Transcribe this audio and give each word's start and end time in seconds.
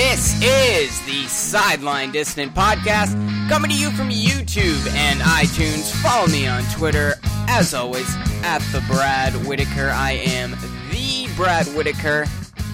This 0.00 0.42
is 0.42 0.98
the 1.04 1.28
Sideline 1.28 2.10
Dissident 2.10 2.54
Podcast 2.54 3.12
coming 3.50 3.70
to 3.70 3.76
you 3.76 3.90
from 3.90 4.08
YouTube 4.08 4.88
and 4.94 5.20
iTunes. 5.20 5.92
Follow 6.02 6.26
me 6.28 6.46
on 6.46 6.62
Twitter, 6.74 7.16
as 7.48 7.74
always, 7.74 8.08
at 8.42 8.60
the 8.72 8.82
Brad 8.88 9.34
Whitaker. 9.46 9.90
I 9.90 10.12
am 10.12 10.52
the 10.90 11.28
Brad 11.36 11.66
Whitaker. 11.76 12.24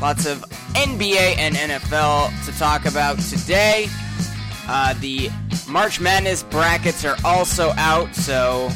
Lots 0.00 0.25
of 0.25 0.43
NBA 0.75 1.36
and 1.36 1.57
NFL 1.57 2.46
to 2.46 2.57
talk 2.61 2.86
about 2.86 3.18
today. 3.18 3.88
Uh, 4.68 4.95
the 5.00 5.29
March 5.68 5.98
Madness 5.98 6.45
brackets 6.45 7.04
are 7.04 7.16
also 7.24 7.72
out, 7.77 8.14
so 8.14 8.70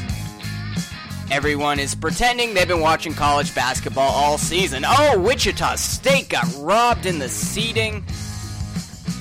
everyone 1.30 1.78
is 1.78 1.94
pretending 1.94 2.54
they've 2.54 2.66
been 2.66 2.80
watching 2.80 3.14
college 3.14 3.54
basketball 3.54 4.10
all 4.10 4.38
season. 4.38 4.84
Oh, 4.84 5.20
Wichita 5.20 5.76
State 5.76 6.28
got 6.28 6.52
robbed 6.58 7.06
in 7.06 7.20
the 7.20 7.28
seeding. 7.28 8.04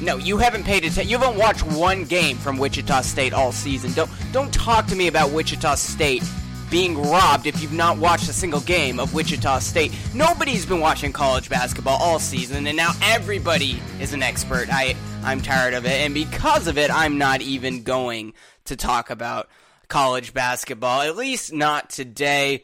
No, 0.02 0.16
you 0.16 0.38
haven't 0.38 0.64
paid 0.64 0.86
attention. 0.86 1.10
You 1.10 1.18
haven't 1.18 1.38
watched 1.38 1.64
one 1.64 2.06
game 2.06 2.38
from 2.38 2.58
Wichita 2.58 3.02
State 3.02 3.34
all 3.34 3.52
season. 3.52 3.92
Don't 3.94 4.10
don't 4.32 4.54
talk 4.54 4.88
to 4.88 4.96
me 4.96 5.08
about 5.08 5.32
Wichita 5.32 5.76
State 5.76 6.24
being 6.70 7.02
robbed 7.02 7.48
if 7.48 7.62
you've 7.62 7.74
not 7.74 7.98
watched 7.98 8.30
a 8.30 8.34
single 8.34 8.62
game 8.62 9.00
of 9.00 9.14
Wichita 9.14 9.60
State. 9.60 9.92
Nobody's 10.14 10.66
been 10.66 10.80
watching 10.80 11.12
college 11.12 11.50
basketball 11.50 11.98
all 12.02 12.20
season, 12.20 12.68
and 12.68 12.78
now 12.78 12.92
everybody 13.02 13.82
is 14.00 14.14
an 14.14 14.24
expert. 14.24 14.68
I 14.72 14.96
I'm 15.24 15.42
tired 15.42 15.74
of 15.74 15.86
it, 15.86 16.02
and 16.02 16.14
because 16.14 16.68
of 16.68 16.78
it, 16.78 16.90
I'm 16.92 17.18
not 17.18 17.42
even 17.42 17.84
going 17.84 18.34
to 18.66 18.76
talk 18.78 19.10
about 19.10 19.50
college 19.90 20.34
basketball. 20.34 21.02
At 21.02 21.18
least 21.18 21.52
not 21.52 21.90
today. 21.90 22.64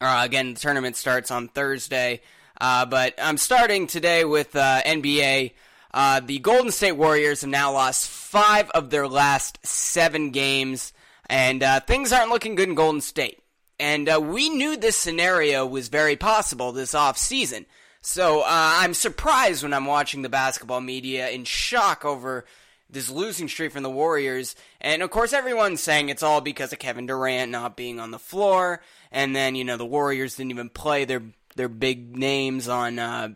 Uh, 0.00 0.22
again, 0.24 0.54
the 0.54 0.60
tournament 0.60 0.96
starts 0.96 1.30
on 1.30 1.48
Thursday, 1.48 2.20
uh, 2.60 2.86
but 2.86 3.14
I'm 3.20 3.38
starting 3.38 3.86
today 3.88 4.24
with 4.24 4.54
uh, 4.54 4.82
NBA. 4.82 5.52
Uh, 5.94 6.18
the 6.18 6.40
Golden 6.40 6.72
State 6.72 6.96
Warriors 6.96 7.42
have 7.42 7.50
now 7.50 7.72
lost 7.72 8.10
five 8.10 8.68
of 8.70 8.90
their 8.90 9.06
last 9.06 9.64
seven 9.64 10.32
games, 10.32 10.92
and 11.30 11.62
uh, 11.62 11.78
things 11.78 12.12
aren't 12.12 12.32
looking 12.32 12.56
good 12.56 12.68
in 12.68 12.74
Golden 12.74 13.00
State. 13.00 13.40
And 13.78 14.08
uh, 14.08 14.20
we 14.20 14.48
knew 14.50 14.76
this 14.76 14.96
scenario 14.96 15.64
was 15.64 15.86
very 15.86 16.16
possible 16.16 16.72
this 16.72 16.96
off 16.96 17.16
season. 17.16 17.64
So 18.00 18.40
uh, 18.40 18.44
I'm 18.48 18.92
surprised 18.92 19.62
when 19.62 19.72
I'm 19.72 19.86
watching 19.86 20.22
the 20.22 20.28
basketball 20.28 20.80
media 20.80 21.30
in 21.30 21.44
shock 21.44 22.04
over 22.04 22.44
this 22.90 23.08
losing 23.08 23.46
streak 23.46 23.70
from 23.70 23.84
the 23.84 23.90
Warriors. 23.90 24.56
And 24.80 25.00
of 25.00 25.10
course, 25.10 25.32
everyone's 25.32 25.80
saying 25.80 26.08
it's 26.08 26.24
all 26.24 26.40
because 26.40 26.72
of 26.72 26.80
Kevin 26.80 27.06
Durant 27.06 27.52
not 27.52 27.76
being 27.76 28.00
on 28.00 28.10
the 28.10 28.18
floor. 28.18 28.82
And 29.12 29.34
then, 29.34 29.54
you 29.54 29.62
know, 29.62 29.76
the 29.76 29.86
Warriors 29.86 30.34
didn't 30.34 30.50
even 30.50 30.70
play 30.70 31.04
their, 31.04 31.22
their 31.54 31.68
big 31.68 32.16
names 32.16 32.68
on, 32.68 32.98
uh, 32.98 33.28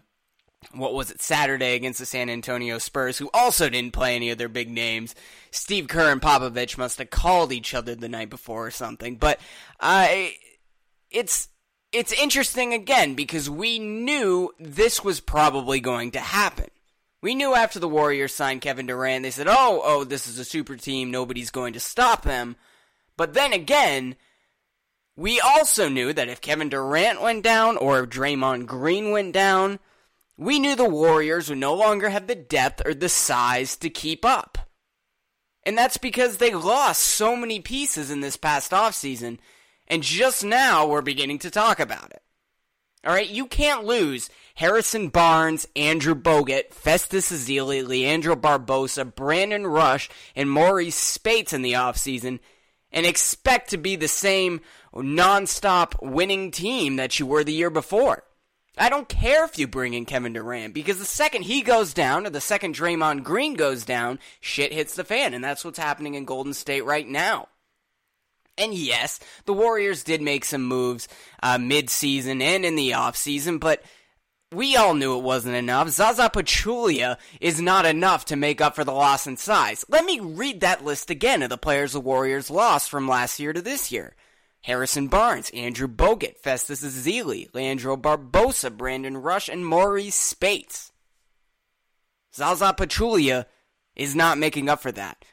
what 0.72 0.94
was 0.94 1.10
it, 1.10 1.22
Saturday 1.22 1.74
against 1.74 1.98
the 1.98 2.06
San 2.06 2.28
Antonio 2.28 2.78
Spurs, 2.78 3.18
who 3.18 3.30
also 3.32 3.68
didn't 3.68 3.92
play 3.92 4.16
any 4.16 4.30
of 4.30 4.38
their 4.38 4.48
big 4.48 4.70
names. 4.70 5.14
Steve 5.50 5.88
Kerr 5.88 6.12
and 6.12 6.20
Popovich 6.20 6.76
must 6.76 6.98
have 6.98 7.10
called 7.10 7.52
each 7.52 7.74
other 7.74 7.94
the 7.94 8.08
night 8.08 8.30
before 8.30 8.66
or 8.66 8.70
something. 8.70 9.16
But 9.16 9.40
uh, 9.80 10.08
it's 11.10 11.48
it's 11.92 12.12
interesting 12.12 12.74
again 12.74 13.14
because 13.14 13.48
we 13.48 13.78
knew 13.78 14.50
this 14.60 15.02
was 15.02 15.20
probably 15.20 15.80
going 15.80 16.10
to 16.12 16.20
happen. 16.20 16.68
We 17.20 17.34
knew 17.34 17.54
after 17.54 17.78
the 17.78 17.88
Warriors 17.88 18.34
signed 18.34 18.60
Kevin 18.60 18.86
Durant, 18.86 19.22
they 19.22 19.30
said, 19.30 19.48
"Oh, 19.48 19.80
oh, 19.84 20.04
this 20.04 20.26
is 20.26 20.38
a 20.38 20.44
super 20.44 20.76
team. 20.76 21.10
Nobody's 21.10 21.50
going 21.50 21.72
to 21.72 21.80
stop 21.80 22.22
them." 22.22 22.56
But 23.16 23.34
then 23.34 23.52
again, 23.52 24.16
we 25.16 25.40
also 25.40 25.88
knew 25.88 26.12
that 26.12 26.28
if 26.28 26.40
Kevin 26.40 26.68
Durant 26.68 27.20
went 27.20 27.42
down 27.42 27.76
or 27.76 28.00
if 28.00 28.10
Draymond 28.10 28.66
Green 28.66 29.10
went 29.10 29.32
down, 29.32 29.80
we 30.39 30.60
knew 30.60 30.76
the 30.76 30.88
Warriors 30.88 31.49
would 31.49 31.59
no 31.59 31.75
longer 31.75 32.09
have 32.09 32.28
the 32.28 32.37
depth 32.37 32.87
or 32.87 32.94
the 32.94 33.09
size 33.09 33.76
to 33.76 33.91
keep 33.91 34.25
up. 34.25 34.56
And 35.65 35.76
that's 35.76 35.99
because 35.99 36.37
they 36.37 36.54
lost 36.54 37.03
so 37.03 37.37
many 37.37 37.60
pieces 37.60 38.10
in 38.10 38.21
this 38.21 38.37
past 38.37 38.71
offseason, 38.71 39.38
and 39.88 40.03
just 40.03 40.44
now 40.44 40.87
we're 40.87 41.03
beginning 41.03 41.41
to 41.41 41.50
talk 41.50 41.81
about 41.81 42.10
it. 42.12 42.22
Alright, 43.06 43.31
you 43.31 43.47
can't 43.47 43.84
lose 43.84 44.31
Harrison 44.54 45.09
Barnes, 45.09 45.66
Andrew 45.77 46.15
Bogut, 46.15 46.72
Festus 46.72 47.31
Ezeli, 47.32 47.87
Leandro 47.87 48.37
Barbosa, 48.37 49.12
Brandon 49.12 49.66
Rush, 49.66 50.09
and 50.34 50.50
Maurice 50.50 50.97
Speights 50.97 51.53
in 51.53 51.62
the 51.62 51.72
offseason 51.72 52.38
and 52.91 53.06
expect 53.06 53.71
to 53.71 53.77
be 53.77 53.97
the 53.97 54.09
same 54.09 54.60
non-stop 54.94 55.97
winning 56.00 56.50
team 56.50 56.97
that 56.97 57.19
you 57.19 57.27
were 57.27 57.44
the 57.44 57.53
year 57.53 57.71
before. 57.71 58.25
I 58.78 58.89
don't 58.89 59.09
care 59.09 59.44
if 59.44 59.59
you 59.59 59.66
bring 59.66 59.94
in 59.94 60.05
Kevin 60.05 60.33
Durant 60.33 60.75
because 60.75 60.99
the 60.99 61.05
second 61.05 61.43
he 61.43 61.62
goes 61.62 61.93
down 61.94 62.27
or 62.27 62.31
the 62.31 62.41
second 62.41 62.75
Draymond 62.75 63.25
Green 63.25 63.55
goes 63.55 63.84
down, 63.84 64.19
shit 64.41 64.72
hits 64.72 64.94
the 64.94 65.05
fan, 65.05 65.34
and 65.34 65.43
that's 65.43 65.65
what's 65.65 65.78
happening 65.78 66.15
in 66.15 66.25
Golden 66.25 66.55
State 66.55 66.84
right 66.84 67.06
now. 67.06 67.49
And 68.56 68.75
yes, 68.75 69.21
the 69.44 69.53
Warriors 69.53 70.03
did 70.03 70.21
make 70.21 70.44
some 70.44 70.65
moves 70.65 71.09
uh, 71.43 71.59
mid-season 71.59 72.43
and 72.43 72.65
in 72.65 72.75
the 72.75 72.94
off-season, 72.94 73.59
but 73.59 73.83
we 74.50 74.77
all 74.77 74.95
knew 74.95 75.16
it 75.16 75.22
wasn't 75.22 75.55
enough. 75.55 75.91
Zaza 75.91 76.31
Pachulia 76.31 77.19
is 77.41 77.60
not 77.60 77.87
enough 77.87 78.25
to 78.27 78.37
make 78.37 78.60
up 78.60 78.75
for 78.75 78.83
the 78.83 78.93
loss 78.93 79.27
in 79.27 79.37
size. 79.37 79.84
Let 79.89 80.05
me 80.05 80.21
read 80.21 80.60
that 80.60 80.84
list 80.84 81.10
again 81.10 81.43
of 81.43 81.50
the 81.50 81.59
players 81.59 81.93
the 81.93 82.00
Warriors 82.00 82.50
lost 82.50 82.91
from 82.91 83.06
last 83.06 83.39
year 83.39 83.53
to 83.53 83.60
this 83.62 83.93
year. 83.93 84.16
Harrison 84.62 85.08
Barnes, 85.08 85.50
Andrew 85.50 85.88
Bogut, 85.88 86.36
Festus 86.38 86.84
Ezeli, 86.84 87.48
Leandro 87.54 87.96
Barbosa, 87.96 88.76
Brandon 88.76 89.16
Rush, 89.16 89.48
and 89.48 89.64
Maurice 89.64 90.14
Speights. 90.14 90.92
Zaza 92.34 92.74
Pachulia 92.76 93.47
is 93.97 94.14
not 94.14 94.38
making 94.38 94.68
up 94.68 94.80
for 94.80 94.92
that. 94.92 95.24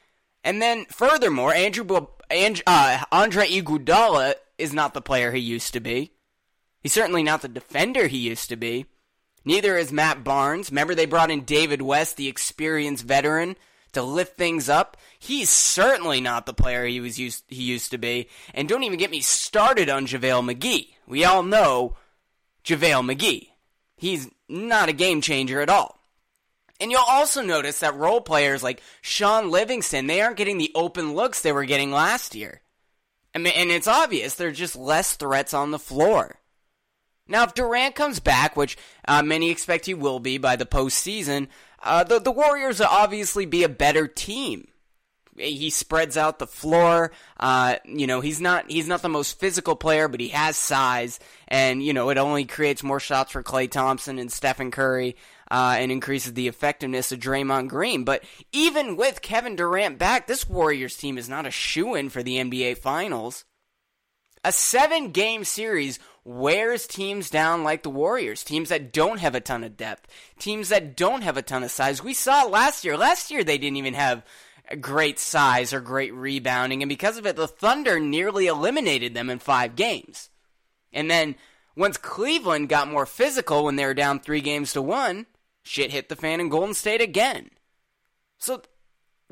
And 0.42 0.62
then, 0.62 0.86
furthermore, 0.86 1.52
Andrew 1.52 1.86
and, 2.30 2.62
uh, 2.66 3.04
Andre 3.12 3.46
Iguodala 3.48 4.34
is 4.58 4.72
not 4.72 4.94
the 4.94 5.02
player 5.02 5.32
he 5.32 5.40
used 5.40 5.72
to 5.74 5.80
be. 5.80 6.12
He's 6.80 6.92
certainly 6.92 7.22
not 7.22 7.42
the 7.42 7.48
defender 7.48 8.06
he 8.06 8.18
used 8.18 8.48
to 8.48 8.56
be. 8.56 8.86
Neither 9.44 9.76
is 9.76 9.92
Matt 9.92 10.24
Barnes. 10.24 10.70
Remember, 10.70 10.94
they 10.94 11.06
brought 11.06 11.30
in 11.30 11.44
David 11.44 11.82
West, 11.82 12.16
the 12.16 12.28
experienced 12.28 13.04
veteran, 13.04 13.56
to 13.96 14.02
lift 14.02 14.36
things 14.36 14.68
up. 14.68 14.96
He's 15.18 15.50
certainly 15.50 16.20
not 16.20 16.46
the 16.46 16.54
player 16.54 16.84
he 16.86 17.00
was 17.00 17.18
used 17.18 17.44
he 17.48 17.62
used 17.62 17.90
to 17.90 17.98
be. 17.98 18.28
And 18.54 18.68
don't 18.68 18.84
even 18.84 18.98
get 18.98 19.10
me 19.10 19.20
started 19.20 19.88
on 19.88 20.06
JaVale 20.06 20.54
McGee. 20.54 20.90
We 21.06 21.24
all 21.24 21.42
know 21.42 21.96
JaVale 22.64 23.14
McGee. 23.14 23.48
He's 23.96 24.28
not 24.48 24.88
a 24.88 24.92
game 24.92 25.20
changer 25.20 25.60
at 25.60 25.70
all. 25.70 25.98
And 26.78 26.90
you'll 26.90 27.00
also 27.08 27.42
notice 27.42 27.80
that 27.80 27.96
role 27.96 28.20
players 28.20 28.62
like 28.62 28.82
Shaun 29.00 29.50
Livingston, 29.50 30.06
they 30.06 30.20
aren't 30.20 30.36
getting 30.36 30.58
the 30.58 30.72
open 30.74 31.14
looks 31.14 31.40
they 31.40 31.52
were 31.52 31.64
getting 31.64 31.90
last 31.90 32.34
year. 32.34 32.60
I 33.34 33.38
mean, 33.38 33.54
and 33.56 33.70
it's 33.70 33.88
obvious 33.88 34.34
they're 34.34 34.52
just 34.52 34.76
less 34.76 35.16
threats 35.16 35.54
on 35.54 35.70
the 35.70 35.78
floor. 35.78 36.36
Now, 37.28 37.44
if 37.44 37.54
Durant 37.54 37.94
comes 37.94 38.20
back, 38.20 38.56
which 38.56 38.76
uh, 39.08 39.22
many 39.22 39.50
expect 39.50 39.86
he 39.86 39.94
will 39.94 40.20
be 40.20 40.38
by 40.38 40.56
the 40.56 40.66
postseason, 40.66 41.48
uh, 41.86 42.04
the, 42.04 42.18
the 42.18 42.32
Warriors 42.32 42.80
will 42.80 42.86
obviously 42.86 43.46
be 43.46 43.62
a 43.62 43.68
better 43.68 44.06
team. 44.06 44.68
He 45.38 45.70
spreads 45.70 46.16
out 46.16 46.38
the 46.38 46.46
floor. 46.46 47.12
Uh, 47.38 47.76
you 47.84 48.06
know, 48.06 48.20
he's 48.20 48.40
not 48.40 48.70
he's 48.70 48.88
not 48.88 49.02
the 49.02 49.08
most 49.08 49.38
physical 49.38 49.76
player, 49.76 50.08
but 50.08 50.20
he 50.20 50.28
has 50.28 50.56
size, 50.56 51.20
and 51.46 51.82
you 51.82 51.92
know 51.92 52.08
it 52.08 52.16
only 52.16 52.46
creates 52.46 52.82
more 52.82 53.00
shots 53.00 53.32
for 53.32 53.42
Klay 53.42 53.70
Thompson 53.70 54.18
and 54.18 54.32
Stephen 54.32 54.70
Curry, 54.70 55.14
uh, 55.50 55.76
and 55.78 55.92
increases 55.92 56.32
the 56.32 56.48
effectiveness 56.48 57.12
of 57.12 57.20
Draymond 57.20 57.68
Green. 57.68 58.04
But 58.04 58.24
even 58.52 58.96
with 58.96 59.22
Kevin 59.22 59.56
Durant 59.56 59.98
back, 59.98 60.26
this 60.26 60.48
Warriors 60.48 60.96
team 60.96 61.18
is 61.18 61.28
not 61.28 61.46
a 61.46 61.50
shoe 61.50 61.94
in 61.94 62.08
for 62.08 62.22
the 62.22 62.36
NBA 62.36 62.78
Finals. 62.78 63.44
A 64.44 64.52
seven 64.52 65.10
game 65.10 65.44
series 65.44 65.98
wears 66.26 66.88
teams 66.88 67.30
down 67.30 67.62
like 67.62 67.84
the 67.84 67.90
Warriors, 67.90 68.42
teams 68.42 68.68
that 68.70 68.92
don't 68.92 69.20
have 69.20 69.36
a 69.36 69.40
ton 69.40 69.62
of 69.62 69.76
depth, 69.76 70.08
teams 70.38 70.70
that 70.70 70.96
don't 70.96 71.22
have 71.22 71.36
a 71.36 71.42
ton 71.42 71.62
of 71.62 71.70
size. 71.70 72.02
We 72.02 72.14
saw 72.14 72.44
it 72.44 72.50
last 72.50 72.84
year. 72.84 72.96
Last 72.96 73.30
year, 73.30 73.44
they 73.44 73.58
didn't 73.58 73.76
even 73.76 73.94
have 73.94 74.24
great 74.80 75.20
size 75.20 75.72
or 75.72 75.80
great 75.80 76.12
rebounding, 76.12 76.82
and 76.82 76.88
because 76.88 77.16
of 77.16 77.26
it, 77.26 77.36
the 77.36 77.46
Thunder 77.46 78.00
nearly 78.00 78.48
eliminated 78.48 79.14
them 79.14 79.30
in 79.30 79.38
five 79.38 79.76
games. 79.76 80.28
And 80.92 81.08
then 81.08 81.36
once 81.76 81.96
Cleveland 81.96 82.68
got 82.68 82.90
more 82.90 83.06
physical 83.06 83.64
when 83.64 83.76
they 83.76 83.84
were 83.84 83.94
down 83.94 84.18
three 84.18 84.40
games 84.40 84.72
to 84.72 84.82
one, 84.82 85.26
shit 85.62 85.92
hit 85.92 86.08
the 86.08 86.16
fan 86.16 86.40
in 86.40 86.48
Golden 86.48 86.74
State 86.74 87.00
again. 87.00 87.50
So 88.38 88.62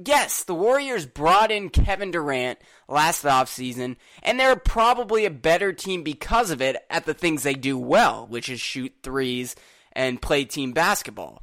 yes, 0.02 0.44
the 0.44 0.54
Warriors 0.54 1.06
brought 1.06 1.50
in 1.50 1.70
Kevin 1.70 2.10
Durant 2.10 2.58
last 2.88 3.24
offseason, 3.24 3.96
and 4.22 4.38
they're 4.38 4.56
probably 4.56 5.24
a 5.24 5.30
better 5.30 5.72
team 5.72 6.02
because 6.02 6.50
of 6.50 6.60
it 6.60 6.76
at 6.90 7.06
the 7.06 7.14
things 7.14 7.42
they 7.42 7.54
do 7.54 7.78
well, 7.78 8.26
which 8.26 8.48
is 8.48 8.60
shoot 8.60 8.92
threes 9.02 9.56
and 9.92 10.22
play 10.22 10.44
team 10.44 10.72
basketball. 10.72 11.42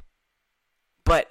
But 1.04 1.30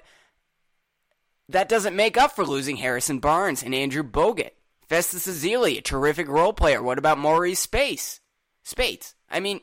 that 1.48 1.68
doesn't 1.68 1.96
make 1.96 2.16
up 2.16 2.32
for 2.32 2.44
losing 2.44 2.76
Harrison 2.76 3.18
Barnes 3.18 3.62
and 3.62 3.74
Andrew 3.74 4.02
Bogut. 4.02 4.50
Festus 4.88 5.26
Ezeli, 5.26 5.78
a 5.78 5.80
terrific 5.80 6.28
role 6.28 6.52
player. 6.52 6.82
What 6.82 6.98
about 6.98 7.18
Maurice 7.18 7.60
Space? 7.60 8.20
Speights. 8.62 9.14
I 9.30 9.40
mean, 9.40 9.60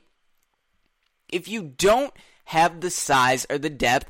if 1.31 1.47
you 1.47 1.61
don't 1.61 2.13
have 2.45 2.81
the 2.81 2.89
size 2.89 3.45
or 3.49 3.59
the 3.59 3.69
depth, 3.69 4.09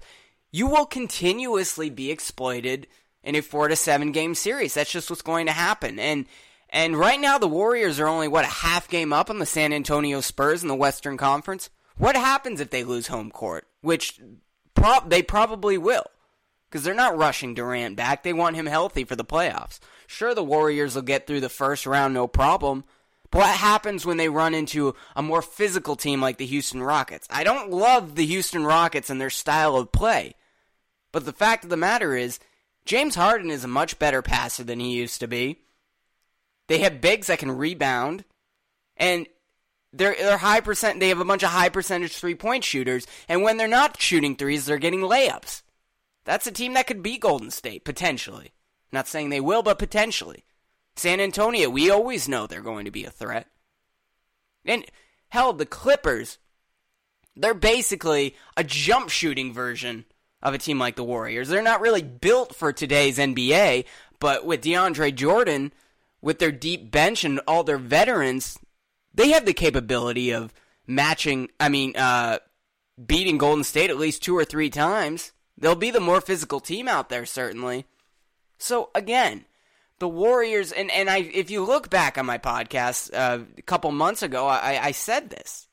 you 0.51 0.68
will 0.68 0.86
continuously 0.86 1.90
be 1.90 2.10
exploited 2.10 2.88
in 3.24 3.36
a 3.36 3.42
four 3.42 3.68
to 3.68 3.75
seven 3.75 4.12
game 4.12 4.36
series. 4.36 4.74
That's 4.74 4.92
just 4.92 5.10
what's 5.10 5.21
going 5.21 5.48
to 5.48 5.51
happen. 5.51 6.00
And 6.00 6.25
and 6.69 6.98
right 6.98 7.19
now 7.19 7.38
the 7.38 7.48
Warriors 7.48 8.00
are 8.00 8.07
only 8.07 8.27
what 8.27 8.45
a 8.45 8.50
half 8.50 8.88
game 8.88 9.12
up 9.12 9.30
on 9.30 9.39
the 9.39 9.45
San 9.45 9.74
Antonio 9.74 10.21
Spurs 10.21 10.62
in 10.62 10.68
the 10.68 10.75
Western 10.75 11.18
Conference. 11.18 11.69
What 11.98 12.16
happens 12.16 12.62
if 12.62 12.69
they 12.69 12.83
lose 12.83 13.07
home 13.07 13.31
court? 13.31 13.68
Which 13.81 14.19
prob- 14.74 15.10
they 15.10 15.21
probably 15.21 15.77
will. 15.77 16.06
Because 16.69 16.83
they're 16.83 16.94
not 16.94 17.18
rushing 17.18 17.56
Durant 17.56 17.95
back. 17.95 18.21
They 18.21 18.31
want 18.31 18.56
him 18.56 18.68
healthy 18.68 19.04
for 19.04 19.16
the 19.16 19.25
playoffs. 19.25 19.80
Sure, 20.06 20.36
the 20.36 20.44
Warriors 20.44 20.95
will 20.95 21.01
get 21.01 21.25
through 21.25 21.42
the 21.42 21.50
first 21.50 21.86
round, 21.86 22.13
no 22.13 22.27
problem. 22.27 22.83
But 23.31 23.39
what 23.39 23.50
happens 23.50 24.06
when 24.06 24.18
they 24.18 24.30
run 24.30 24.54
into 24.54 24.95
a 25.15 25.22
more 25.22 25.42
physical 25.42 25.95
team 25.95 26.22
like 26.22 26.38
the 26.38 26.45
Houston 26.45 26.81
Rockets? 26.81 27.27
I 27.30 27.44
don't 27.44 27.72
love 27.72 28.15
the 28.15 28.25
Houston 28.25 28.65
Rockets 28.65 29.10
and 29.10 29.19
their 29.19 29.30
style 29.30 29.75
of 29.75 29.92
play. 29.92 30.36
But 31.12 31.25
the 31.25 31.33
fact 31.33 31.63
of 31.63 31.69
the 31.69 31.77
matter 31.77 32.15
is, 32.15 32.39
James 32.89 33.13
Harden 33.13 33.51
is 33.51 33.63
a 33.63 33.68
much 33.68 34.00
better 34.00 34.24
passer 34.24 34.63
than 34.63 34.80
he 34.80 34.97
used 34.97 35.19
to 35.19 35.27
be. 35.27 35.59
They 36.68 36.80
have 36.80 37.01
bigs 37.01 37.27
that 37.27 37.38
can 37.38 37.51
rebound, 37.51 38.25
and 38.97 39.27
they're 39.94 40.15
they're 40.18 40.39
high 40.39 40.62
percent. 40.62 41.00
They 41.00 41.09
have 41.09 41.19
a 41.19 41.25
bunch 41.25 41.44
of 41.44 41.51
high 41.51 41.69
percentage 41.69 42.18
three 42.18 42.33
point 42.33 42.63
shooters, 42.63 43.06
and 43.27 43.44
when 43.44 43.57
they're 43.57 43.68
not 43.68 44.01
shooting 44.01 44.36
threes, 44.36 44.65
they're 44.65 44.80
getting 44.80 45.01
layups. 45.01 45.62
That's 46.25 46.47
a 46.47 46.51
team 46.51 46.74
that 46.74 46.88
could 46.88 47.03
beat 47.03 47.21
Golden 47.21 47.51
State 47.51 47.86
potentially. 47.86 48.53
Not 48.91 49.07
saying 49.07 49.30
they 49.30 49.39
will, 49.39 49.62
but 49.62 49.77
potentially. 49.77 50.44
San 50.95 51.19
Antonio, 51.19 51.69
we 51.69 51.91
always 51.91 52.27
know 52.27 52.47
they're 52.47 52.62
going 52.62 52.86
to 52.86 52.91
be 52.91 53.06
a 53.06 53.12
threat. 53.12 53.45
And 54.65 54.83
hell, 55.30 55.53
the 55.53 55.68
Clippers, 55.68 56.39
they're 57.36 57.53
basically 57.53 58.36
a 58.57 58.63
jump 58.63 59.09
shooting 59.09 59.53
version 59.53 60.06
of 60.41 60.53
a 60.53 60.57
team 60.57 60.80
like 60.80 60.95
the 60.95 61.03
Warriors. 61.03 61.50
They're 61.50 61.62
not 61.62 61.81
really 61.81 62.01
built 62.01 62.56
for 62.56 62.71
today's 62.71 63.18
NBA, 63.18 63.86
but 64.19 64.45
with 64.45 64.62
DeAndre 64.62 65.13
Jordan, 65.13 65.74
with 66.21 66.39
their 66.39 66.51
deep 66.51 66.91
bench 66.91 67.24
and 67.24 67.39
all 67.47 67.63
their 67.63 67.77
veterans, 67.77 68.57
they 69.13 69.30
have 69.30 69.45
the 69.45 69.53
capability 69.53 70.31
of 70.31 70.53
matching, 70.88 71.50
I 71.59 71.69
mean, 71.69 71.95
uh, 71.95 72.39
beating 73.03 73.38
Golden 73.38 73.63
State 73.63 73.89
at 73.89 73.97
least 73.97 74.24
two 74.24 74.38
or 74.38 74.45
three 74.45 74.69
times. 74.69 75.31
They'll 75.57 75.75
be 75.75 75.91
the 75.91 76.00
more 76.00 76.21
physical 76.21 76.59
team 76.59 76.88
out 76.88 77.09
there, 77.09 77.25
certainly. 77.25 77.86
So, 78.57 78.89
again, 78.95 79.45
the 80.00 80.07
Warriors, 80.07 80.71
and, 80.71 80.89
and 80.91 81.09
I, 81.09 81.18
if 81.19 81.50
you 81.50 81.63
look 81.63 81.89
back 81.89 82.18
on 82.18 82.25
my 82.25 82.38
podcast 82.38 83.13
uh, 83.13 83.44
a 83.57 83.62
couple 83.62 83.91
months 83.91 84.24
ago, 84.24 84.47
I, 84.47 84.80
I 84.81 84.91
said 84.91 85.30
this. 85.30 85.68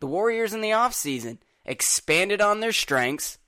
The 0.00 0.06
Warriors 0.06 0.52
in 0.52 0.60
the 0.60 0.70
offseason 0.70 1.38
expanded 1.64 2.40
on 2.40 2.60
their 2.60 2.72
strengths, 2.72 3.38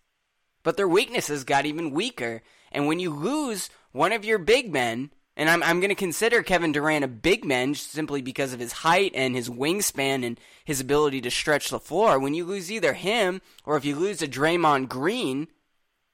but 0.62 0.76
their 0.76 0.88
weaknesses 0.88 1.44
got 1.44 1.66
even 1.66 1.90
weaker. 1.90 2.43
And 2.72 2.87
when 2.87 2.99
you 2.99 3.10
lose 3.10 3.70
one 3.93 4.12
of 4.12 4.25
your 4.25 4.38
big 4.38 4.72
men, 4.72 5.10
and 5.37 5.49
I'm, 5.49 5.62
I'm 5.62 5.81
going 5.81 5.90
to 5.90 5.94
consider 5.94 6.43
Kevin 6.43 6.72
Durant 6.72 7.05
a 7.05 7.08
big 7.08 7.44
man 7.44 7.75
simply 7.75 8.20
because 8.22 8.52
of 8.52 8.60
his 8.60 8.72
height 8.72 9.12
and 9.14 9.37
his 9.37 9.49
wingspan 9.49 10.25
and 10.25 10.38
his 10.64 10.81
ability 10.81 11.20
to 11.22 11.31
stretch 11.31 11.70
the 11.70 11.78
floor. 11.78 12.19
When 12.19 12.34
you 12.34 12.44
lose 12.44 12.72
either 12.72 12.93
him 12.93 13.40
or 13.64 13.76
if 13.76 13.84
you 13.84 13.94
lose 13.94 14.20
a 14.20 14.28
Draymond 14.28 14.88
Green, 14.88 15.46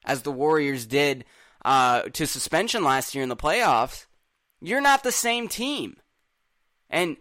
as 0.05 0.23
the 0.23 0.33
Warriors 0.33 0.85
did 0.85 1.25
uh, 1.65 2.03
to 2.03 2.27
suspension 2.27 2.85
last 2.85 3.15
year 3.15 3.23
in 3.23 3.31
the 3.31 3.37
playoffs, 3.37 4.05
you're 4.61 4.83
not 4.83 5.03
the 5.03 5.13
same 5.13 5.49
team. 5.49 5.97
And 6.91 7.17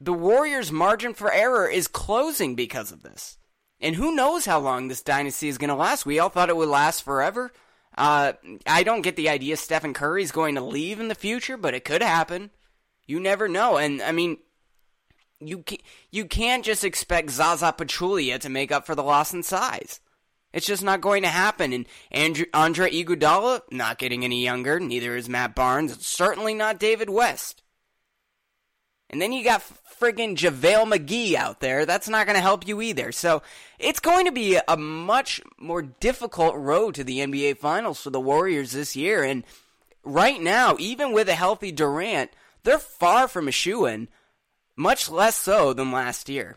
the 0.00 0.12
Warriors' 0.12 0.72
margin 0.72 1.14
for 1.14 1.32
error 1.32 1.68
is 1.68 1.88
closing 1.88 2.54
because 2.54 2.92
of 2.92 3.02
this. 3.02 3.37
And 3.80 3.94
who 3.94 4.14
knows 4.14 4.44
how 4.44 4.58
long 4.58 4.88
this 4.88 5.02
dynasty 5.02 5.48
is 5.48 5.58
going 5.58 5.68
to 5.68 5.74
last? 5.76 6.04
We 6.04 6.18
all 6.18 6.28
thought 6.28 6.48
it 6.48 6.56
would 6.56 6.68
last 6.68 7.02
forever. 7.02 7.52
Uh, 7.96 8.32
I 8.66 8.82
don't 8.82 9.02
get 9.02 9.16
the 9.16 9.28
idea 9.28 9.56
Stephen 9.56 9.94
Curry 9.94 10.22
is 10.22 10.32
going 10.32 10.54
to 10.56 10.60
leave 10.60 11.00
in 11.00 11.08
the 11.08 11.14
future, 11.14 11.56
but 11.56 11.74
it 11.74 11.84
could 11.84 12.02
happen. 12.02 12.50
You 13.06 13.20
never 13.20 13.48
know. 13.48 13.76
And 13.76 14.02
I 14.02 14.12
mean, 14.12 14.38
you 15.40 15.58
can't, 15.58 15.82
you 16.10 16.24
can't 16.24 16.64
just 16.64 16.84
expect 16.84 17.30
Zaza 17.30 17.72
Pachulia 17.76 18.38
to 18.40 18.48
make 18.48 18.72
up 18.72 18.86
for 18.86 18.94
the 18.94 19.02
loss 19.02 19.32
in 19.32 19.42
size. 19.42 20.00
It's 20.52 20.66
just 20.66 20.82
not 20.82 21.00
going 21.00 21.22
to 21.22 21.28
happen. 21.28 21.86
And 22.10 22.46
Andre 22.54 22.90
Iguodala 22.90 23.62
not 23.70 23.98
getting 23.98 24.24
any 24.24 24.42
younger. 24.42 24.80
Neither 24.80 25.14
is 25.14 25.28
Matt 25.28 25.54
Barnes. 25.54 26.04
Certainly 26.06 26.54
not 26.54 26.78
David 26.78 27.10
West. 27.10 27.62
And 29.10 29.22
then 29.22 29.32
you 29.32 29.42
got 29.42 29.62
friggin' 30.00 30.36
JaVale 30.36 30.92
McGee 30.92 31.34
out 31.34 31.60
there. 31.60 31.86
That's 31.86 32.08
not 32.08 32.26
going 32.26 32.36
to 32.36 32.42
help 32.42 32.68
you 32.68 32.80
either. 32.80 33.10
So 33.10 33.42
it's 33.78 34.00
going 34.00 34.26
to 34.26 34.32
be 34.32 34.58
a 34.68 34.76
much 34.76 35.40
more 35.58 35.82
difficult 35.82 36.54
road 36.56 36.94
to 36.96 37.04
the 37.04 37.18
NBA 37.18 37.58
Finals 37.58 38.00
for 38.00 38.10
the 38.10 38.20
Warriors 38.20 38.72
this 38.72 38.94
year. 38.94 39.24
And 39.24 39.44
right 40.04 40.40
now, 40.40 40.76
even 40.78 41.12
with 41.12 41.28
a 41.28 41.34
healthy 41.34 41.72
Durant, 41.72 42.30
they're 42.64 42.78
far 42.78 43.28
from 43.28 43.48
a 43.48 43.52
shoe 43.52 43.86
in, 43.86 44.08
much 44.76 45.08
less 45.08 45.36
so 45.36 45.72
than 45.72 45.90
last 45.90 46.28
year. 46.28 46.56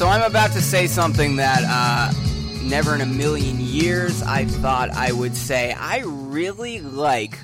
So 0.00 0.08
I'm 0.08 0.22
about 0.22 0.52
to 0.52 0.62
say 0.62 0.86
something 0.86 1.36
that 1.36 1.62
uh, 1.62 2.10
never 2.62 2.94
in 2.94 3.02
a 3.02 3.06
million 3.06 3.60
years 3.60 4.22
I 4.22 4.46
thought 4.46 4.88
I 4.88 5.12
would 5.12 5.36
say. 5.36 5.74
I 5.74 5.98
really 6.06 6.80
like 6.80 7.38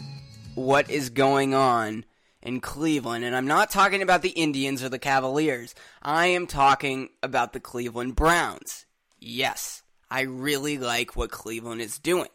what 0.54 0.88
is 0.88 1.10
going 1.10 1.52
on 1.52 2.06
in 2.40 2.62
Cleveland, 2.62 3.26
and 3.26 3.36
I'm 3.36 3.46
not 3.46 3.68
talking 3.68 4.00
about 4.00 4.22
the 4.22 4.30
Indians 4.30 4.82
or 4.82 4.88
the 4.88 4.98
Cavaliers. 4.98 5.74
I 6.00 6.28
am 6.28 6.46
talking 6.46 7.10
about 7.22 7.52
the 7.52 7.60
Cleveland 7.60 8.16
Browns. 8.16 8.86
Yes, 9.20 9.82
I 10.10 10.22
really 10.22 10.78
like 10.78 11.14
what 11.14 11.30
Cleveland 11.30 11.82
is 11.82 11.98
doing. 11.98 12.30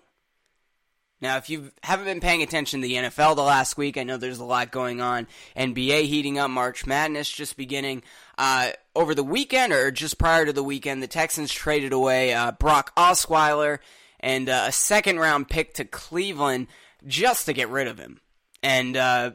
Now, 1.19 1.37
if 1.37 1.49
you 1.49 1.71
haven't 1.81 2.05
been 2.05 2.19
paying 2.19 2.43
attention 2.43 2.81
to 2.81 2.87
the 2.87 2.93
NFL 2.93 3.35
the 3.35 3.41
last 3.41 3.75
week, 3.75 3.97
I 3.97 4.03
know 4.03 4.17
there's 4.17 4.37
a 4.37 4.45
lot 4.45 4.71
going 4.71 5.01
on. 5.01 5.27
NBA 5.57 6.03
heating 6.03 6.37
up, 6.37 6.51
March 6.51 6.85
Madness 6.85 7.27
just 7.31 7.57
beginning. 7.57 8.03
Uh, 8.37 8.71
over 8.95 9.15
the 9.15 9.23
weekend, 9.23 9.73
or 9.73 9.91
just 9.91 10.17
prior 10.17 10.45
to 10.45 10.53
the 10.53 10.63
weekend, 10.63 11.01
the 11.01 11.07
Texans 11.07 11.51
traded 11.51 11.93
away 11.93 12.33
uh, 12.33 12.51
Brock 12.51 12.95
Osweiler 12.95 13.79
and 14.19 14.49
uh, 14.49 14.65
a 14.67 14.71
second 14.71 15.19
round 15.19 15.49
pick 15.49 15.73
to 15.75 15.85
Cleveland 15.85 16.67
just 17.05 17.45
to 17.45 17.53
get 17.53 17.69
rid 17.69 17.87
of 17.87 17.97
him. 17.97 18.19
And 18.61 18.95
uh, 18.95 19.31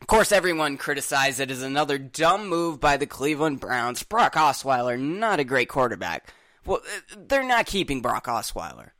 of 0.00 0.06
course, 0.06 0.32
everyone 0.32 0.76
criticized 0.76 1.40
it 1.40 1.50
as 1.50 1.62
another 1.62 1.98
dumb 1.98 2.48
move 2.48 2.80
by 2.80 2.96
the 2.96 3.06
Cleveland 3.06 3.60
Browns. 3.60 4.02
Brock 4.02 4.34
Osweiler, 4.34 4.98
not 4.98 5.40
a 5.40 5.44
great 5.44 5.68
quarterback. 5.68 6.32
Well, 6.64 6.80
uh, 6.86 7.16
they're 7.28 7.44
not 7.44 7.66
keeping 7.66 8.00
Brock 8.00 8.26
Osweiler. 8.26 8.90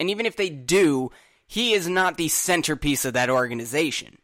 And 0.00 0.10
even 0.10 0.26
if 0.26 0.36
they 0.36 0.50
do, 0.50 1.10
he 1.46 1.72
is 1.72 1.88
not 1.88 2.16
the 2.16 2.28
centerpiece 2.28 3.04
of 3.04 3.14
that 3.14 3.30
organization. 3.30 4.18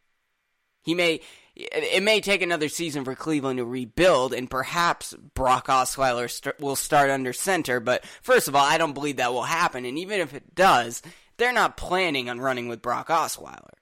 He 0.82 0.94
may 0.94 1.20
it 1.56 2.02
may 2.02 2.20
take 2.20 2.42
another 2.42 2.68
season 2.68 3.04
for 3.04 3.14
Cleveland 3.14 3.58
to 3.58 3.64
rebuild, 3.64 4.34
and 4.34 4.50
perhaps 4.50 5.14
Brock 5.34 5.68
Osweiler 5.68 6.28
st- 6.28 6.58
will 6.58 6.76
start 6.76 7.10
under 7.10 7.32
center. 7.32 7.78
But 7.78 8.04
first 8.22 8.48
of 8.48 8.56
all, 8.56 8.64
I 8.64 8.78
don't 8.78 8.94
believe 8.94 9.16
that 9.16 9.32
will 9.32 9.44
happen. 9.44 9.84
And 9.84 9.98
even 9.98 10.20
if 10.20 10.34
it 10.34 10.54
does, 10.54 11.00
they're 11.36 11.52
not 11.52 11.76
planning 11.76 12.28
on 12.28 12.40
running 12.40 12.68
with 12.68 12.82
Brock 12.82 13.08
Osweiler. 13.08 13.74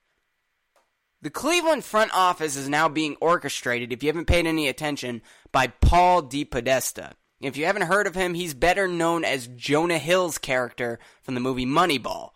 The 1.23 1.31
Cleveland 1.31 1.85
front 1.85 2.11
office 2.13 2.57
is 2.57 2.69
now 2.69 2.89
being 2.89 3.17
orchestrated, 3.21 3.93
if 3.93 4.03
you 4.03 4.09
haven't 4.09 4.27
paid 4.27 4.47
any 4.47 4.69
attention, 4.69 5.23
by 5.53 5.69
Paul 5.69 6.25
DePodesta. 6.25 7.13
If 7.41 7.57
you 7.57 7.65
haven't 7.65 7.83
heard 7.83 8.07
of 8.07 8.15
him, 8.15 8.35
he's 8.35 8.55
better 8.55 8.87
known 8.87 9.25
as 9.25 9.47
Jonah 9.47 9.99
Hill's 9.99 10.39
character 10.39 10.99
from 11.23 11.35
the 11.35 11.41
movie 11.41 11.67
Moneyball. 11.67 12.31